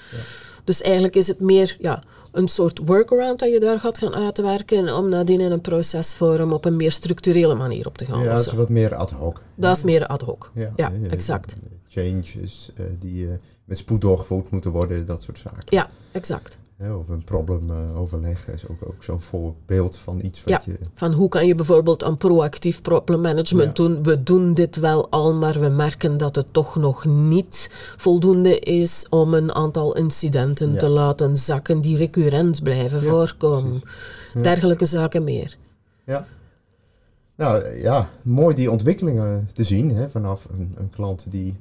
Dus 0.65 0.83
eigenlijk 0.83 1.17
is 1.17 1.29
het 1.29 1.41
meer 1.41 1.77
ja, 1.81 2.03
een 2.33 2.49
soort 2.49 2.81
workaround 2.85 3.39
dat 3.39 3.53
je 3.53 3.61
daar 3.61 3.81
gaat 3.81 3.99
gaan 3.99 4.15
uitwerken 4.15 4.97
om 4.97 5.09
nadien 5.09 5.41
in 5.41 5.51
een 5.51 5.61
procesvorm 5.61 6.53
op 6.53 6.65
een 6.65 6.77
meer 6.77 6.93
structurele 6.93 7.55
manier 7.55 7.87
op 7.87 7.99
te 7.99 8.05
gaan 8.05 8.23
Ja, 8.23 8.35
dat 8.35 8.47
is 8.47 8.53
wat 8.53 8.69
meer 8.69 8.95
ad 8.95 9.11
hoc. 9.11 9.43
Dat 9.55 9.77
is 9.77 9.83
meer 9.83 10.07
ad 10.07 10.21
hoc, 10.21 10.51
ja, 10.55 10.73
ja, 10.77 10.93
exact. 11.11 11.57
Changes 11.87 12.71
uh, 12.81 12.87
die 12.99 13.23
uh, 13.23 13.31
met 13.65 13.79
spoed 13.79 14.01
doorgevoerd 14.01 14.51
moeten 14.51 14.71
worden, 14.71 15.07
dat 15.07 15.23
soort 15.23 15.39
zaken. 15.39 15.63
Ja, 15.65 15.91
exact 16.13 16.59
of 16.81 17.09
een 17.09 17.25
probleemoverleg 17.25 18.49
uh, 18.49 18.55
is 18.55 18.69
ook, 18.69 18.79
ook 18.87 19.03
zo'n 19.03 19.21
voorbeeld 19.21 19.97
van 19.97 20.21
iets 20.25 20.45
wat 20.45 20.65
ja, 20.65 20.73
van 20.95 21.13
hoe 21.13 21.29
kan 21.29 21.47
je 21.47 21.55
bijvoorbeeld 21.55 22.03
een 22.03 22.17
proactief 22.17 22.83
probleemmanagement 22.83 23.77
doen. 23.77 24.03
We 24.03 24.23
doen 24.23 24.55
dit 24.55 24.77
wel 24.77 25.11
al, 25.11 25.35
maar 25.35 25.61
we 25.61 25.69
merken 25.69 26.17
dat 26.17 26.37
het 26.37 26.53
toch 26.53 26.77
nog 26.77 27.05
niet 27.05 27.69
voldoende 27.97 28.59
is 28.59 29.07
om 29.11 29.35
een 29.35 29.55
aantal 29.55 29.97
incidenten 29.97 30.79
te 30.79 30.89
laten 30.89 31.37
zakken 31.37 31.81
die 31.81 31.97
recurrent 31.97 32.63
blijven 32.63 33.03
voorkomen. 33.03 33.81
Dergelijke 34.43 34.85
zaken 34.85 35.25
meer. 35.25 35.57
Ja. 36.05 36.27
Nou 37.35 37.69
ja, 37.69 38.09
mooi 38.23 38.55
die 38.55 38.71
ontwikkelingen 38.71 39.49
te 39.55 39.65
zien 39.65 39.91
hè, 39.91 40.11
vanaf 40.11 40.47
een, 40.51 40.73
een 40.77 40.91
klant 40.91 41.31
die 41.31 41.57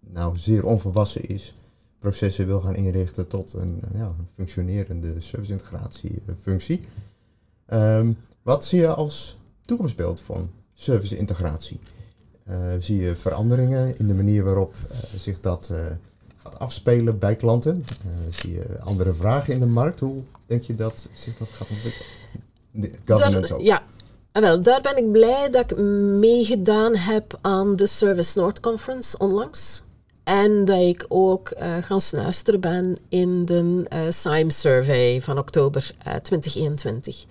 nou 0.00 0.36
zeer 0.36 0.64
onvolwassen 0.64 1.28
is 1.28 1.54
processen 1.98 2.46
wil 2.46 2.60
gaan 2.60 2.74
inrichten 2.74 3.26
tot 3.28 3.52
een, 3.52 3.82
ja, 3.94 4.04
een 4.04 4.28
functionerende 4.34 5.20
service-integratiefunctie. 5.20 6.80
Um, 7.72 8.16
wat 8.42 8.64
zie 8.64 8.80
je 8.80 8.94
als 8.94 9.38
toekomstbeeld 9.64 10.20
van 10.20 10.50
service-integratie? 10.74 11.80
Uh, 12.48 12.56
zie 12.78 13.00
je 13.00 13.16
veranderingen 13.16 13.98
in 13.98 14.06
de 14.06 14.14
manier 14.14 14.44
waarop 14.44 14.74
uh, 14.74 14.98
zich 14.98 15.40
dat 15.40 15.68
uh, 15.72 15.78
gaat 16.36 16.58
afspelen 16.58 17.18
bij 17.18 17.36
klanten? 17.36 17.84
zie 18.30 18.52
je 18.52 18.80
andere 18.80 19.14
vragen 19.14 19.52
in 19.52 19.60
de 19.60 19.66
markt? 19.66 20.00
Hoe 20.00 20.22
denk 20.46 20.62
je 20.62 20.74
dat 20.74 21.08
zich 21.12 21.36
dat 21.36 21.48
gaat 21.48 21.70
ontwikkelen? 21.70 22.08
De 22.70 22.90
governance 23.04 23.54
ook. 23.54 23.60
Ja, 23.60 23.82
en 24.32 24.42
wel, 24.42 24.60
daar 24.60 24.80
ben 24.80 24.96
ik 24.96 25.12
blij 25.12 25.50
dat 25.50 25.70
ik 25.70 25.78
meegedaan 26.18 26.96
heb 26.96 27.38
aan 27.40 27.76
de 27.76 27.86
Service 27.86 28.38
North 28.38 28.60
Conference 28.60 29.18
onlangs. 29.18 29.82
En 30.28 30.64
dat 30.64 30.80
ik 30.80 31.04
ook 31.08 31.52
uh, 31.58 31.76
gaan 31.80 32.00
snuisteren 32.00 32.60
ben 32.60 32.96
in 33.08 33.44
de 33.44 33.84
uh, 33.92 34.00
SIME 34.10 34.50
Survey 34.50 35.20
van 35.20 35.38
oktober 35.38 35.90
uh, 36.06 36.14
2021. 36.14 37.24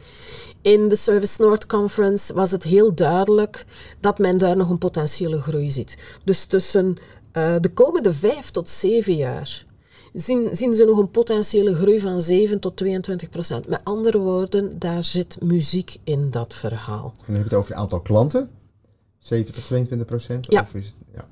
In 0.62 0.88
de 0.88 0.95
Service 0.95 1.41
North 1.41 1.65
Conference 1.65 2.33
was 2.33 2.51
het 2.51 2.63
heel 2.63 2.93
duidelijk 2.95 3.65
dat 3.99 4.17
men 4.17 4.38
daar 4.38 4.57
nog 4.57 4.69
een 4.69 4.77
potentiële 4.77 5.41
groei 5.41 5.71
ziet. 5.71 5.97
Dus 6.23 6.45
tussen 6.45 6.97
de 7.31 7.69
komende 7.73 8.13
vijf 8.13 8.51
tot 8.51 8.69
zeven 8.69 9.15
jaar 9.15 9.65
zien, 10.13 10.49
zien 10.51 10.73
ze 10.73 10.86
nog 10.86 10.97
een 10.97 11.12
potentiële 11.12 11.75
groei 11.75 11.99
van 11.99 12.21
7 12.21 12.60
tot 12.60 12.77
22 12.77 13.29
procent. 13.29 13.67
Met 13.67 13.81
andere 13.83 14.17
woorden, 14.17 14.79
daar 14.79 15.03
zit 15.03 15.38
muziek 15.41 15.97
in 16.03 16.31
dat 16.31 16.53
verhaal. 16.53 17.13
En 17.17 17.23
dan 17.25 17.36
heb 17.36 17.43
je 17.43 17.49
het 17.49 17.53
over 17.53 17.71
het 17.71 17.79
aantal 17.79 18.01
klanten? 18.01 18.49
7 19.17 19.53
tot 19.53 19.65
22 19.65 20.07
procent? 20.07 20.45
Ja. 20.49 20.62
Of 20.62 20.73
is 20.73 20.86
het, 20.86 20.95
ja. 21.13 21.27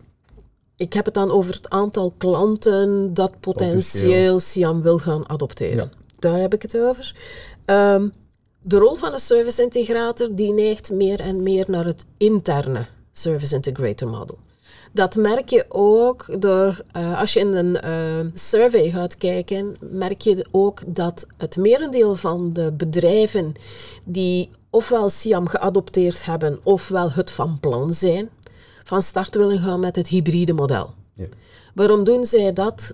Ik 0.77 0.93
heb 0.93 1.05
het 1.05 1.13
dan 1.13 1.31
over 1.31 1.53
het 1.53 1.69
aantal 1.69 2.13
klanten 2.17 3.13
dat 3.13 3.39
potentieel 3.39 4.39
Siam 4.39 4.81
wil 4.81 4.97
gaan 4.97 5.29
adopteren. 5.29 5.91
Daar 6.19 6.39
heb 6.39 6.53
ik 6.53 6.61
het 6.61 6.77
over. 6.77 7.15
Um, 7.65 8.13
de 8.61 8.77
rol 8.77 8.95
van 8.95 9.13
een 9.13 9.19
service 9.19 9.61
integrator 9.61 10.35
die 10.35 10.53
neigt 10.53 10.91
meer 10.91 11.19
en 11.19 11.43
meer 11.43 11.65
naar 11.67 11.85
het 11.85 12.05
interne 12.17 12.85
service 13.11 13.55
integrator 13.55 14.09
model. 14.09 14.37
Dat 14.93 15.15
merk 15.15 15.49
je 15.49 15.65
ook 15.69 16.41
door, 16.41 16.83
uh, 16.97 17.19
als 17.19 17.33
je 17.33 17.39
in 17.39 17.53
een 17.53 17.77
uh, 17.85 18.31
survey 18.33 18.89
gaat 18.89 19.17
kijken, 19.17 19.75
merk 19.79 20.21
je 20.21 20.45
ook 20.51 20.81
dat 20.87 21.27
het 21.37 21.57
merendeel 21.57 22.15
van 22.15 22.53
de 22.53 22.71
bedrijven 22.71 23.53
die 24.03 24.49
ofwel 24.69 25.09
SIAM 25.09 25.47
geadopteerd 25.47 26.25
hebben, 26.25 26.59
ofwel 26.63 27.11
het 27.11 27.31
van 27.31 27.59
plan 27.59 27.93
zijn, 27.93 28.29
van 28.85 29.01
start 29.01 29.35
willen 29.35 29.59
gaan 29.59 29.79
met 29.79 29.95
het 29.95 30.07
hybride 30.07 30.53
model. 30.53 30.93
Ja. 31.13 31.25
Waarom 31.73 32.03
doen 32.03 32.25
zij 32.25 32.53
dat? 32.53 32.93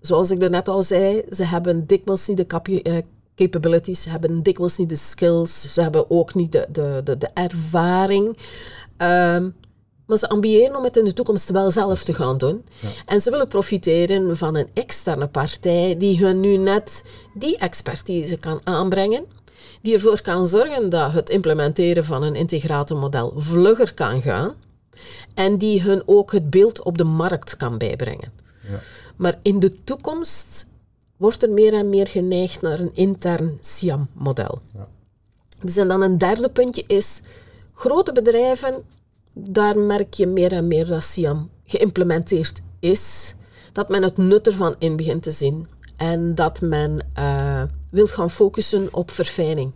Zoals 0.00 0.30
ik 0.30 0.42
er 0.42 0.50
net 0.50 0.68
al 0.68 0.82
zei, 0.82 1.22
ze 1.30 1.44
hebben 1.44 1.86
dikwijls 1.86 2.26
niet 2.26 2.36
de 2.36 2.80
uh, 2.82 2.96
capabilities, 3.36 4.02
ze 4.02 4.10
hebben 4.10 4.42
dikwijls 4.42 4.76
niet 4.76 4.88
de 4.88 4.96
skills, 4.96 5.74
ze 5.74 5.82
hebben 5.82 6.10
ook 6.10 6.34
niet 6.34 6.52
de, 6.52 6.66
de, 6.72 7.00
de, 7.04 7.18
de 7.18 7.30
ervaring. 7.34 8.26
Um, 8.98 9.54
maar 10.06 10.18
ze 10.18 10.28
ambiëren 10.28 10.76
om 10.76 10.84
het 10.84 10.96
in 10.96 11.04
de 11.04 11.12
toekomst 11.12 11.50
wel 11.50 11.70
zelf 11.70 12.04
te 12.04 12.14
gaan 12.14 12.38
doen. 12.38 12.64
En 13.06 13.20
ze 13.20 13.30
willen 13.30 13.48
profiteren 13.48 14.36
van 14.36 14.56
een 14.56 14.68
externe 14.74 15.26
partij 15.26 15.96
die 15.98 16.24
hun 16.24 16.40
nu 16.40 16.56
net 16.56 17.04
die 17.34 17.58
expertise 17.58 18.36
kan 18.36 18.60
aanbrengen. 18.64 19.24
Die 19.82 19.94
ervoor 19.94 20.20
kan 20.20 20.46
zorgen 20.46 20.90
dat 20.90 21.12
het 21.12 21.30
implementeren 21.30 22.04
van 22.04 22.22
een 22.22 22.34
integratormodel 22.34 23.32
vlugger 23.36 23.94
kan 23.94 24.22
gaan. 24.22 24.54
En 25.34 25.58
die 25.58 25.82
hun 25.82 26.02
ook 26.06 26.32
het 26.32 26.50
beeld 26.50 26.82
op 26.82 26.98
de 26.98 27.04
markt 27.04 27.56
kan 27.56 27.78
bijbrengen. 27.78 28.32
Ja. 28.68 28.80
Maar 29.16 29.38
in 29.42 29.60
de 29.60 29.84
toekomst 29.84 30.70
wordt 31.16 31.42
er 31.42 31.50
meer 31.50 31.74
en 31.74 31.88
meer 31.88 32.06
geneigd 32.06 32.60
naar 32.60 32.80
een 32.80 32.94
intern 32.94 33.58
SIAM-model. 33.60 34.60
Ja. 34.74 34.88
Dus 35.62 35.76
en 35.76 35.88
dan 35.88 36.02
een 36.02 36.18
derde 36.18 36.50
puntje 36.50 36.84
is, 36.86 37.20
grote 37.72 38.12
bedrijven 38.12 38.84
daar 39.32 39.78
merk 39.78 40.14
je 40.14 40.26
meer 40.26 40.52
en 40.52 40.66
meer 40.68 40.86
dat 40.86 41.04
SIAM 41.04 41.50
geïmplementeerd 41.64 42.60
is. 42.78 43.34
Dat 43.72 43.88
men 43.88 44.02
het 44.02 44.16
nut 44.16 44.46
ervan 44.46 44.74
in 44.78 44.96
begint 44.96 45.22
te 45.22 45.30
zien. 45.30 45.66
En 45.96 46.34
dat 46.34 46.60
men 46.60 46.98
uh, 47.18 47.62
wil 47.90 48.06
gaan 48.06 48.30
focussen 48.30 48.88
op 48.94 49.10
verfijning 49.10 49.72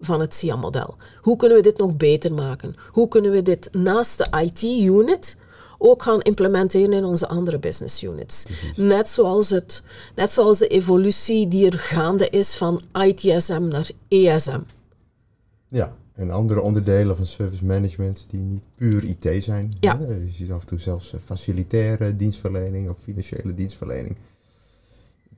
van 0.00 0.20
het 0.20 0.34
SIAM-model. 0.34 0.96
Hoe 1.20 1.36
kunnen 1.36 1.56
we 1.56 1.62
dit 1.62 1.78
nog 1.78 1.96
beter 1.96 2.34
maken? 2.34 2.74
Hoe 2.90 3.08
kunnen 3.08 3.30
we 3.30 3.42
dit 3.42 3.68
naast 3.72 4.18
de 4.18 4.42
IT-unit 4.44 5.36
ook 5.78 6.02
gaan 6.02 6.20
implementeren 6.20 6.92
in 6.92 7.04
onze 7.04 7.28
andere 7.28 7.58
business 7.58 8.02
units? 8.02 8.46
Net 8.76 9.08
zoals, 9.08 9.50
het, 9.50 9.82
net 10.14 10.32
zoals 10.32 10.58
de 10.58 10.66
evolutie 10.66 11.48
die 11.48 11.70
er 11.70 11.78
gaande 11.78 12.28
is 12.28 12.56
van 12.56 12.82
ITSM 12.92 13.68
naar 13.68 13.90
ESM. 14.08 14.60
Ja, 15.68 15.96
en 16.12 16.30
andere 16.30 16.60
onderdelen 16.60 17.16
van 17.16 17.26
service 17.26 17.64
management 17.64 18.26
die 18.28 18.40
niet 18.40 18.62
puur 18.74 19.04
IT 19.04 19.44
zijn. 19.44 19.72
Ja. 19.80 19.98
Je 20.08 20.30
ziet 20.30 20.50
af 20.50 20.60
en 20.60 20.66
toe 20.66 20.78
zelfs 20.78 21.12
eh, 21.12 21.20
facilitaire 21.24 22.16
dienstverlening 22.16 22.90
of 22.90 22.98
financiële 23.02 23.54
dienstverlening 23.54 24.16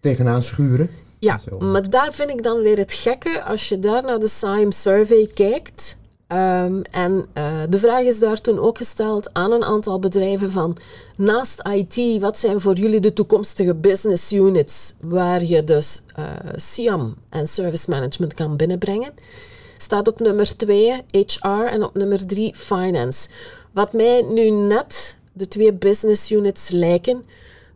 tegenaan 0.01 0.43
schuren. 0.43 0.91
Ja, 1.21 1.41
maar 1.59 1.91
daar 1.91 2.13
vind 2.13 2.31
ik 2.31 2.43
dan 2.43 2.61
weer 2.61 2.79
het 2.79 2.93
gekke 2.93 3.43
als 3.43 3.69
je 3.69 3.79
daar 3.79 4.03
naar 4.03 4.19
de 4.19 4.29
SIME 4.29 4.73
survey 4.73 5.31
kijkt. 5.35 5.99
Um, 6.29 6.83
en 6.83 7.27
uh, 7.35 7.63
de 7.69 7.79
vraag 7.79 8.05
is 8.05 8.19
daar 8.19 8.41
toen 8.41 8.59
ook 8.59 8.77
gesteld 8.77 9.33
aan 9.33 9.53
een 9.53 9.65
aantal 9.65 9.99
bedrijven 9.99 10.51
van 10.51 10.77
naast 11.17 11.63
IT, 11.69 12.21
wat 12.21 12.39
zijn 12.39 12.61
voor 12.61 12.75
jullie 12.75 13.01
de 13.01 13.13
toekomstige 13.13 13.75
business 13.75 14.33
units 14.33 14.95
waar 15.01 15.45
je 15.45 15.65
dus 15.65 16.03
uh, 16.19 16.27
SIAM 16.57 17.15
en 17.29 17.47
service 17.47 17.91
management 17.91 18.35
kan 18.35 18.57
binnenbrengen? 18.57 19.13
staat 19.83 20.09
op 20.09 20.21
nummer 20.21 20.57
2 20.57 21.03
HR 21.11 21.49
en 21.49 21.83
op 21.83 21.95
nummer 21.95 22.27
3 22.27 22.55
Finance. 22.55 23.29
Wat 23.73 23.93
mij 23.93 24.23
nu 24.23 24.51
net 24.51 25.17
de 25.33 25.49
twee 25.49 25.73
business 25.73 26.31
units 26.31 26.69
lijken 26.69 27.25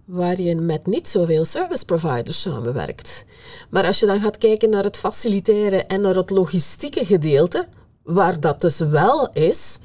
waar 0.04 0.40
je 0.40 0.54
met 0.54 0.86
niet 0.86 1.08
zoveel 1.08 1.44
service 1.44 1.84
providers 1.84 2.40
samenwerkt. 2.40 3.24
Maar 3.70 3.86
als 3.86 4.00
je 4.00 4.06
dan 4.06 4.20
gaat 4.20 4.38
kijken 4.38 4.70
naar 4.70 4.84
het 4.84 4.96
facilitaire 4.96 5.84
en 5.84 6.00
naar 6.00 6.16
het 6.16 6.30
logistieke 6.30 7.06
gedeelte, 7.06 7.66
waar 8.02 8.40
dat 8.40 8.60
dus 8.60 8.78
wel 8.78 9.30
is, 9.32 9.78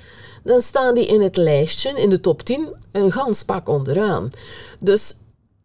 dan 0.44 0.62
staan 0.62 0.96
die 0.96 1.06
in 1.08 1.22
het 1.22 1.38
lijstje, 1.38 2.00
in 2.00 2.10
de 2.10 2.20
top 2.20 2.42
10, 2.42 2.76
een 2.92 3.12
gans 3.12 3.44
pak 3.44 3.70
onderaan. 3.70 4.30
Dus 4.80 5.18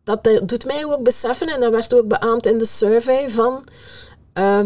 dat 0.05 0.25
doet 0.43 0.65
mij 0.65 0.85
ook 0.85 1.03
beseffen, 1.03 1.49
en 1.49 1.61
dat 1.61 1.71
werd 1.71 1.95
ook 1.95 2.09
beaamd 2.09 2.47
in 2.47 2.59
de 2.59 2.67
survey, 2.67 3.31
van 3.31 3.65
uh, 4.35 4.61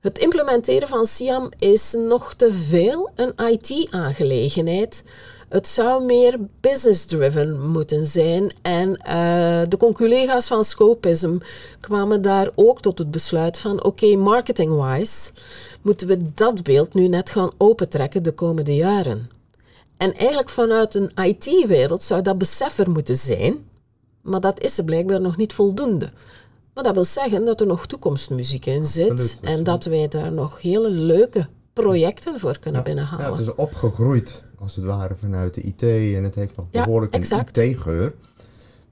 het 0.00 0.18
implementeren 0.18 0.88
van 0.88 1.06
SIAM 1.06 1.48
is 1.58 1.92
nog 1.92 2.34
te 2.34 2.52
veel 2.52 3.10
een 3.14 3.32
IT-aangelegenheid. 3.36 5.04
Het 5.48 5.68
zou 5.68 6.04
meer 6.04 6.38
business-driven 6.60 7.68
moeten 7.68 8.06
zijn. 8.06 8.52
En 8.62 8.88
uh, 8.90 9.62
de 9.68 9.92
collega's 9.92 10.46
van 10.46 10.64
Scopism 10.64 11.38
kwamen 11.80 12.22
daar 12.22 12.50
ook 12.54 12.80
tot 12.80 12.98
het 12.98 13.10
besluit 13.10 13.58
van: 13.58 13.84
oké, 13.84 14.16
marketing-wise 14.16 15.30
moeten 15.82 16.06
we 16.06 16.34
dat 16.34 16.62
beeld 16.62 16.94
nu 16.94 17.08
net 17.08 17.30
gaan 17.30 17.50
opentrekken 17.58 18.22
de 18.22 18.32
komende 18.32 18.74
jaren. 18.74 19.30
En 19.96 20.14
eigenlijk 20.14 20.50
vanuit 20.50 20.94
een 20.94 21.10
IT-wereld 21.14 22.02
zou 22.02 22.22
dat 22.22 22.38
besef 22.38 22.78
er 22.78 22.90
moeten 22.90 23.16
zijn, 23.16 23.68
maar 24.22 24.40
dat 24.40 24.60
is 24.60 24.78
er 24.78 24.84
blijkbaar 24.84 25.20
nog 25.20 25.36
niet 25.36 25.52
voldoende. 25.52 26.10
Maar 26.74 26.84
dat 26.84 26.94
wil 26.94 27.04
zeggen 27.04 27.44
dat 27.44 27.60
er 27.60 27.66
nog 27.66 27.86
toekomstmuziek 27.86 28.66
in 28.66 28.84
zit 28.84 29.38
en 29.42 29.64
dat 29.64 29.84
wij 29.84 30.08
daar 30.08 30.32
nog 30.32 30.62
hele 30.62 30.90
leuke 30.90 31.46
projecten 31.72 32.40
voor 32.40 32.58
kunnen 32.58 32.84
binnenhalen. 32.84 33.24
Ja, 33.24 33.30
het 33.30 33.40
is 33.40 33.54
opgegroeid 33.54 34.46
als 34.58 34.76
het 34.76 34.84
ware 34.84 35.16
vanuit 35.16 35.54
de 35.54 35.60
IT 35.60 35.82
en 36.16 36.22
het 36.22 36.34
heeft 36.34 36.56
nog 36.56 36.70
behoorlijk 36.70 37.14
een 37.14 37.44
IT-geur. 37.54 38.14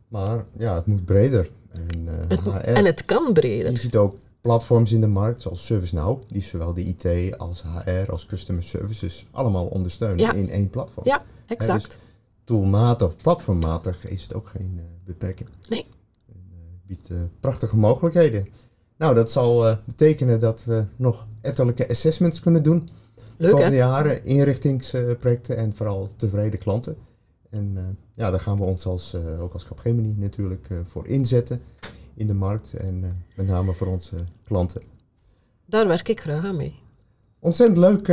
Maar 0.08 0.44
ja, 0.56 0.74
het 0.74 0.86
moet 0.86 1.04
breder. 1.04 1.50
En, 1.70 2.04
uh, 2.04 2.12
het 2.28 2.40
HR, 2.40 2.50
en 2.50 2.84
het 2.84 3.04
kan 3.04 3.32
breder. 3.32 3.70
Je 3.70 3.78
ziet 3.78 3.96
ook 3.96 4.16
platforms 4.40 4.92
in 4.92 5.00
de 5.00 5.06
markt 5.06 5.42
zoals 5.42 5.66
ServiceNow, 5.66 6.22
die 6.28 6.42
zowel 6.42 6.74
de 6.74 6.82
IT 6.82 7.38
als 7.38 7.62
HR 7.62 8.10
als 8.10 8.26
Customer 8.26 8.62
Services 8.62 9.26
allemaal 9.30 9.66
ondersteunen 9.66 10.36
in 10.36 10.50
één 10.50 10.70
platform. 10.70 11.06
Ja, 11.06 11.22
exact. 11.46 11.84
dus 11.84 11.96
toolmatig, 12.44 13.16
platformmatig 13.16 14.06
is 14.06 14.22
het 14.22 14.34
ook 14.34 14.48
geen 14.48 14.72
uh, 14.76 14.82
beperking. 15.04 15.48
Nee 15.68 15.86
biedt 16.86 17.10
uh, 17.10 17.18
prachtige 17.40 17.76
mogelijkheden. 17.76 18.48
Nou, 18.98 19.14
dat 19.14 19.30
zal 19.30 19.78
betekenen 19.84 20.40
dat 20.40 20.64
we 20.64 20.84
nog 20.96 21.26
ettelijke 21.40 21.88
assessments 21.88 22.40
kunnen 22.40 22.62
doen. 22.62 22.88
Leuk, 23.36 23.50
de 23.50 23.56
komende 23.56 23.76
jaren, 23.76 24.24
inrichtingsprojecten 24.24 25.56
en 25.56 25.74
vooral 25.74 26.08
tevreden 26.16 26.58
klanten. 26.58 26.96
En 27.50 27.72
uh, 27.74 27.82
ja, 28.14 28.30
daar 28.30 28.40
gaan 28.40 28.58
we 28.58 28.64
ons 28.64 28.86
als, 28.86 29.16
ook 29.40 29.52
als 29.52 29.66
Capgemini 29.66 30.14
natuurlijk 30.16 30.68
voor 30.84 31.06
inzetten 31.06 31.60
in 32.14 32.26
de 32.26 32.34
markt. 32.34 32.74
En 32.74 33.24
met 33.36 33.46
name 33.46 33.72
voor 33.72 33.86
onze 33.86 34.16
klanten. 34.44 34.82
Daar 35.66 35.86
werk 35.86 36.08
ik 36.08 36.20
graag 36.20 36.44
aan 36.44 36.56
mee. 36.56 36.74
Ontzettend 37.38 37.78
leuk 37.78 38.06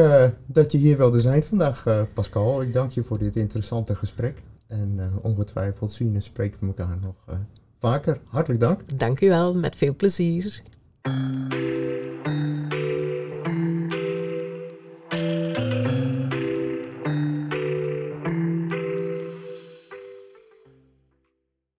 dat 0.46 0.72
je 0.72 0.78
hier 0.78 0.98
wilde 0.98 1.22
zijn 1.22 1.44
vandaag, 1.44 2.08
Pascal. 2.14 2.62
Ik 2.62 2.74
dank 2.74 2.92
je 2.92 3.04
voor 3.04 3.20
dit 3.20 3.36
interessante 3.36 3.96
gesprek. 3.96 4.42
En 4.68 5.12
ongetwijfeld 5.22 5.92
zien 5.92 6.16
en 6.16 6.22
spreken 6.22 6.60
we 6.60 6.66
elkaar 6.66 6.98
nog 7.02 7.16
vaker. 7.80 8.20
Hartelijk 8.28 8.60
dank. 8.60 9.00
Dank 9.00 9.22
u 9.22 9.30
wel, 9.30 9.56
met 9.56 9.76
veel 9.76 9.96
plezier. 9.96 10.62